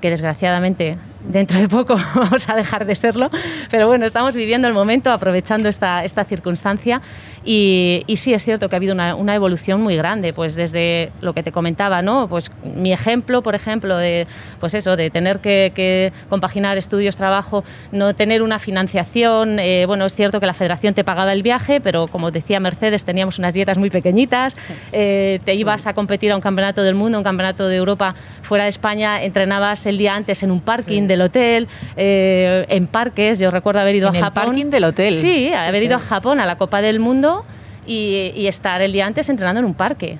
[0.00, 0.96] que desgraciadamente
[1.28, 3.30] dentro de poco vamos a dejar de serlo,
[3.70, 7.00] pero bueno, estamos viviendo el momento, aprovechando esta, esta circunstancia.
[7.44, 11.12] Y, y, sí es cierto que ha habido una, una, evolución muy grande, pues desde
[11.22, 12.28] lo que te comentaba, ¿no?
[12.28, 14.26] Pues mi ejemplo, por ejemplo, de,
[14.60, 20.04] pues eso, de tener que, que compaginar estudios, trabajo, no tener una financiación, eh, bueno,
[20.04, 23.54] es cierto que la federación te pagaba el viaje, pero como decía Mercedes, teníamos unas
[23.54, 24.54] dietas muy pequeñitas,
[24.92, 28.64] eh, te ibas a competir a un campeonato del mundo, un campeonato de Europa fuera
[28.64, 33.38] de España, entrenabas el día antes en un parking del hotel, eh, en parques.
[33.38, 34.26] Yo recuerdo haber ido a Japón.
[34.26, 35.14] El parking del hotel.
[35.14, 37.44] Sí, haber ido a Japón a la Copa del Mundo
[37.86, 40.18] y, estar el día antes entrenando en un parque.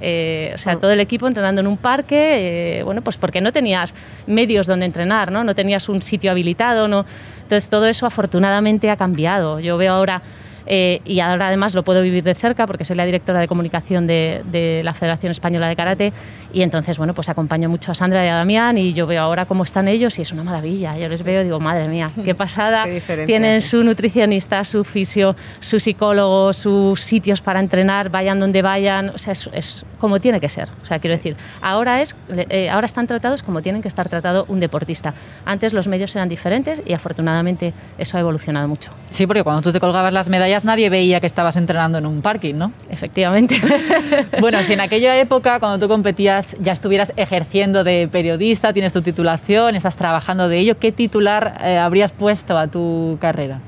[0.00, 0.78] Eh, o sea, oh.
[0.78, 3.94] todo el equipo entrenando en un parque, eh, bueno, pues porque no tenías
[4.26, 5.44] medios donde entrenar, ¿no?
[5.44, 7.06] No tenías un sitio habilitado, ¿no?
[7.42, 9.60] Entonces todo eso afortunadamente ha cambiado.
[9.60, 10.20] Yo veo ahora
[10.66, 14.06] eh, y ahora además lo puedo vivir de cerca porque soy la directora de comunicación
[14.06, 16.12] de, la Federación Española de Karate
[16.52, 19.46] y entonces, bueno, pues acompaño mucho a Sandra y a Damián y yo veo ahora
[19.46, 20.96] cómo están ellos y es una maravilla.
[20.96, 22.86] Yo les veo y digo, madre mía, qué pasada.
[23.26, 29.18] Tienen su nutricionista, su fisio, su psicólogo, sus sitios para entrenar, vayan donde vayan, o
[29.18, 30.68] sea, es, como tiene que ser.
[30.82, 34.44] O sea, quiero decir, ahora, es, eh, ahora están tratados como tienen que estar tratado
[34.48, 35.14] un deportista.
[35.44, 38.92] Antes los medios eran diferentes y afortunadamente eso ha evolucionado mucho.
[39.10, 42.22] Sí, porque cuando tú te colgabas las medallas nadie veía que estabas entrenando en un
[42.22, 42.70] parking, ¿no?
[42.88, 43.60] Efectivamente.
[44.40, 49.02] bueno, si en aquella época, cuando tú competías, ya estuvieras ejerciendo de periodista, tienes tu
[49.02, 53.58] titulación, estás trabajando de ello, ¿qué titular eh, habrías puesto a tu carrera?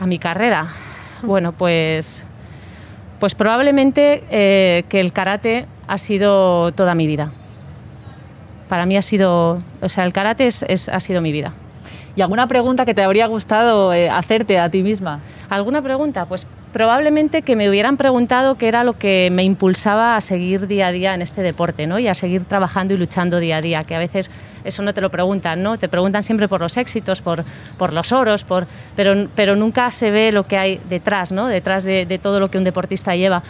[0.00, 0.72] A mi carrera.
[1.22, 2.26] Bueno, pues,
[3.20, 7.30] pues probablemente eh, que el karate ha sido toda mi vida.
[8.68, 11.52] Para mí ha sido, o sea, el karate es, ha sido mi vida.
[12.16, 15.18] ¿Y alguna pregunta que te habría gustado eh, hacerte a ti misma?
[15.48, 16.26] ¿Alguna pregunta?
[16.26, 20.88] Pues probablemente que me hubieran preguntado qué era lo que me impulsaba a seguir día
[20.88, 21.98] a día en este deporte, ¿no?
[21.98, 24.30] Y a seguir trabajando y luchando día a día, que a veces
[24.64, 25.76] eso no te lo preguntan, ¿no?
[25.76, 27.44] Te preguntan siempre por los éxitos, por,
[27.78, 31.48] por los oros, por, pero, pero nunca se ve lo que hay detrás, ¿no?
[31.48, 33.42] Detrás de, de todo lo que un deportista lleva.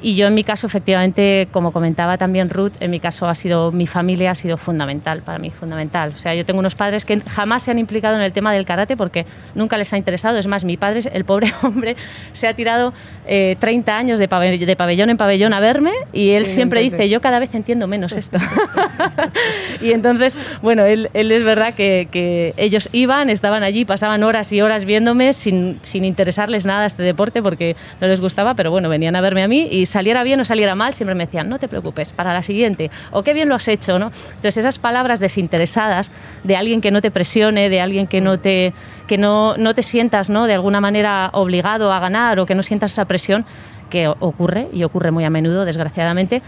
[0.00, 3.72] Y yo en mi caso, efectivamente, como comentaba también Ruth, en mi caso ha sido
[3.72, 6.12] mi familia ha sido fundamental para mí, fundamental.
[6.14, 8.64] O sea, yo tengo unos padres que jamás se han implicado en el tema del
[8.64, 10.38] karate porque nunca les ha interesado.
[10.38, 11.96] Es más, mi padre, el pobre hombre,
[12.32, 12.92] se ha tirado
[13.26, 17.38] 30 eh, años de, pabellón en pabellón a verme y él siempre dice, yo cada
[17.40, 18.38] vez entiendo menos esto.
[19.82, 24.52] y entonces, bueno, él, él es verdad que, que, ellos iban, estaban allí, pasaban horas
[24.52, 28.88] y horas viéndome sin, sin interesarles nada este deporte porque no les gustaba, pero bueno,
[28.88, 31.58] venían a verme a mí y saliera bien o saliera mal, siempre me decían, no
[31.58, 34.12] te preocupes, para la siguiente, o qué bien lo has hecho, ¿no?
[34.28, 36.10] Entonces esas palabras desinteresadas
[36.44, 38.72] de alguien que no te presione, de alguien que no te,
[39.06, 40.46] que no, no te sientas, ¿no?
[40.46, 43.44] De alguna manera obligado a ganar o que no sientas esa presión,
[43.88, 46.42] que ocurre y ocurre muy a menudo, desgraciadamente,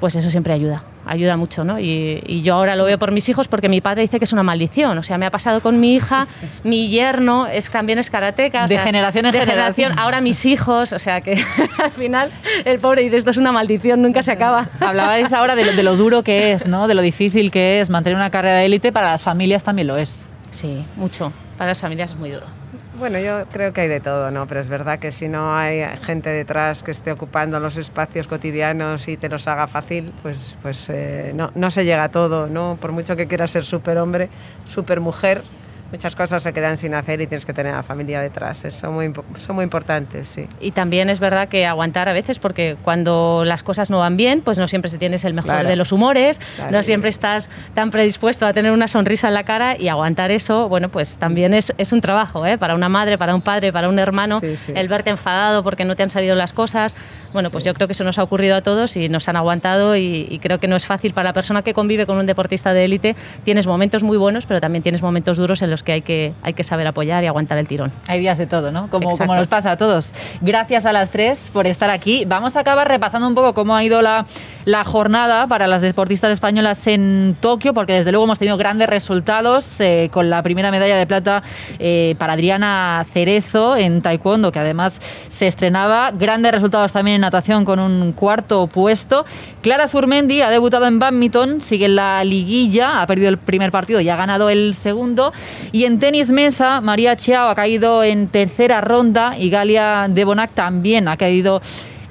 [0.00, 1.78] pues eso siempre ayuda, ayuda mucho, ¿no?
[1.78, 4.42] Y, yo ahora lo veo por mis hijos porque mi padre dice que es una
[4.42, 6.26] maldición, o sea, me ha pasado con mi hija,
[6.64, 8.66] mi yerno es, también es karateca.
[8.66, 9.98] De generación en generación.
[9.98, 11.32] Ahora mis hijos, o sea, que
[11.82, 12.30] al final
[12.64, 14.68] el pobre dice, esto es una maldición, nunca se acaba.
[14.80, 16.88] Hablabais ahora de lo, de lo duro que es, ¿no?
[16.88, 19.96] De lo difícil que es mantener una carrera de élite, para las familias también lo
[19.96, 20.26] es.
[20.50, 21.32] Sí, mucho.
[21.58, 22.63] Para las familias es muy duro.
[22.96, 24.46] Bueno, yo creo que hay de todo, ¿no?
[24.46, 29.08] Pero es verdad que si no hay gente detrás que esté ocupando los espacios cotidianos
[29.08, 32.78] y te los haga fácil, pues, pues eh, no, no se llega a todo, ¿no?
[32.80, 34.28] Por mucho que quieras ser súper hombre,
[34.68, 35.42] súper mujer,
[35.90, 38.64] muchas cosas se quedan sin hacer y tienes que tener a la familia detrás.
[38.64, 40.48] Eso muy, son muy importantes, sí.
[40.60, 44.40] Y también es verdad que aguantar a veces, porque cuando las cosas no van bien,
[44.40, 48.46] pues no siempre se tienes el mejor de los humores, no siempre estás tan predispuesto
[48.46, 51.92] a tener una sonrisa en la cara y aguantar eso, bueno, pues también es, es
[51.92, 52.58] un trabajo, ¿eh?
[52.58, 54.40] Para una madre, para un padre, para un hermano,
[54.74, 56.94] el verte enfadado porque no te han salido las cosas.
[57.34, 59.96] Bueno, pues yo creo que eso nos ha ocurrido a todos y nos han aguantado
[59.96, 62.72] y, y creo que no es fácil para la persona que convive con un deportista
[62.72, 63.16] de élite.
[63.44, 66.54] Tienes momentos muy buenos, pero también tienes momentos duros en los que hay que, hay
[66.54, 67.92] que saber apoyar y aguantar el tirón.
[68.06, 68.88] Hay días de todo, ¿no?
[68.88, 70.14] Como, como nos pasa a todos.
[70.40, 72.24] Gracias a las tres por estar aquí.
[72.24, 74.26] Vamos a acabar repasando un poco cómo ha ido la,
[74.64, 79.80] la jornada para las deportistas españolas en Tokio, porque desde luego hemos tenido grandes resultados
[79.80, 81.42] eh, con la primera medalla de plata
[81.80, 86.12] eh, para Adriana Cerezo en Taekwondo, que además se estrenaba.
[86.12, 89.24] Grandes resultados también en natación con un cuarto puesto.
[89.62, 94.00] Clara Zurmendi ha debutado en badminton, sigue en la liguilla, ha perdido el primer partido
[94.00, 95.32] y ha ganado el segundo.
[95.72, 100.52] Y en tenis mesa, María Chiao ha caído en tercera ronda y Galia de Bonac
[100.52, 101.60] también ha caído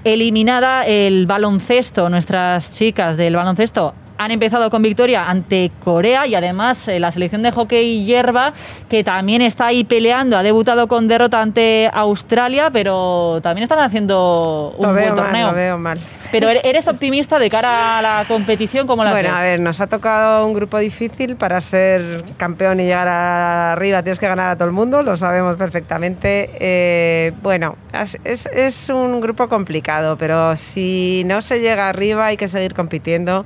[0.04, 2.10] eliminada el baloncesto.
[2.10, 7.42] Nuestras chicas del baloncesto han empezado con victoria ante Corea y además eh, la selección
[7.42, 8.54] de hockey hierba
[8.90, 14.74] que también está ahí peleando, ha debutado con derrota ante Australia, pero también están haciendo
[14.78, 15.48] un buen torneo.
[15.48, 16.00] lo veo mal.
[16.32, 19.38] Pero eres optimista de cara a la competición, ¿cómo la bueno, ves?
[19.38, 24.02] a ver, nos ha tocado un grupo difícil para ser campeón y llegar arriba.
[24.02, 26.50] Tienes que ganar a todo el mundo, lo sabemos perfectamente.
[26.60, 27.76] Eh, bueno,
[28.24, 33.46] es, es un grupo complicado, pero si no se llega arriba hay que seguir compitiendo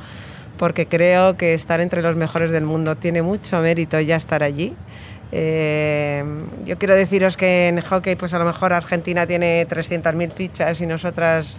[0.57, 4.73] porque creo que estar entre los mejores del mundo tiene mucho mérito ya estar allí.
[5.31, 6.23] Eh,
[6.65, 10.85] yo quiero deciros que en hockey, pues a lo mejor Argentina tiene 300.000 fichas y
[10.85, 11.57] nosotras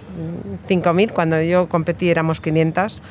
[0.68, 1.12] 5.000.
[1.12, 3.03] Cuando yo competí éramos 500.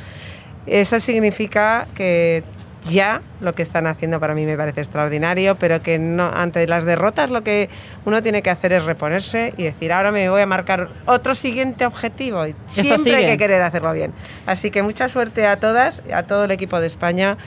[0.66, 2.44] Eso significa que
[2.90, 6.86] ya lo que están haciendo para mí me parece extraordinario, pero que no, ante las
[6.86, 7.70] derrotas lo que
[8.06, 11.86] uno tiene que hacer es reponerse y decir, ahora me voy a marcar otro siguiente
[11.86, 12.46] objetivo.
[12.48, 14.14] Y siempre hay que querer hacerlo bien.
[14.46, 17.38] Así que mucha suerte a todas, a todo el equipo de España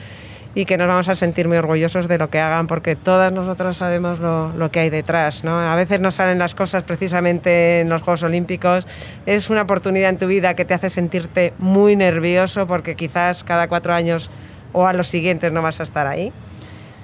[0.53, 3.77] y que nos vamos a sentir muy orgullosos de lo que hagan porque todas nosotras
[3.77, 5.43] sabemos lo, lo, que hay detrás.
[5.43, 5.57] ¿no?
[5.57, 8.85] A veces no salen las cosas precisamente en los Juegos Olímpicos.
[9.25, 13.67] Es una oportunidad en tu vida que te hace sentirte muy nervioso porque quizás cada
[13.67, 14.29] cuatro años
[14.73, 16.31] o a los siguientes no vas a estar ahí.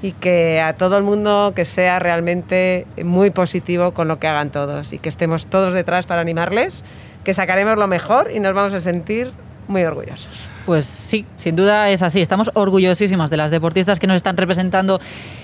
[0.01, 4.51] Y que a todo el mundo que sea realmente muy positivo con lo que hagan
[4.51, 6.83] todos y que estemos todos detrás para animarles,
[7.23, 9.31] que sacaremos lo mejor y nos vamos a sentir
[9.67, 10.47] muy orgullosos.
[10.67, 12.19] Pues sí, sin duda es así.
[12.19, 14.99] Estamos orgullosísimos de las deportistas que nos están representando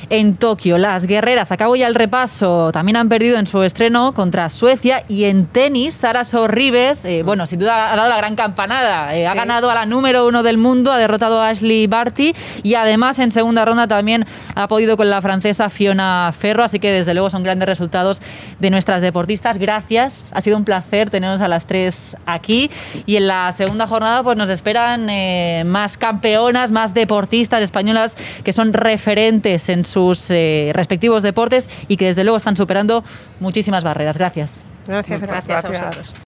[0.10, 0.78] en Tokio.
[0.78, 5.24] Las guerreras, acabo ya el repaso, también han perdido en su estreno contra Suecia y
[5.24, 9.16] en tenis, Sara Sorribes, eh, bueno, sin duda ha dado la gran campanada.
[9.16, 12.76] Eh, ha ganado a la número uno del mundo, ha derrotado a Ashley Barty y
[12.76, 16.66] además en segunda ronda también ha podido con la francesa Fiona Ferro.
[16.66, 18.22] Así que desde luego son grandes resultados
[18.60, 19.58] de nuestras deportistas.
[19.58, 22.70] Gracias, ha sido un placer tenernos a las tres aquí
[23.06, 28.52] y en la segunda jornada pues nos esperan eh, más campeonas, más deportistas españolas que
[28.52, 33.04] son referentes en sus eh, respectivos deportes y que desde luego están superando
[33.40, 34.18] muchísimas barreras.
[34.18, 34.64] Gracias.
[34.88, 36.23] Gracias, gracias, gracias a vosotros.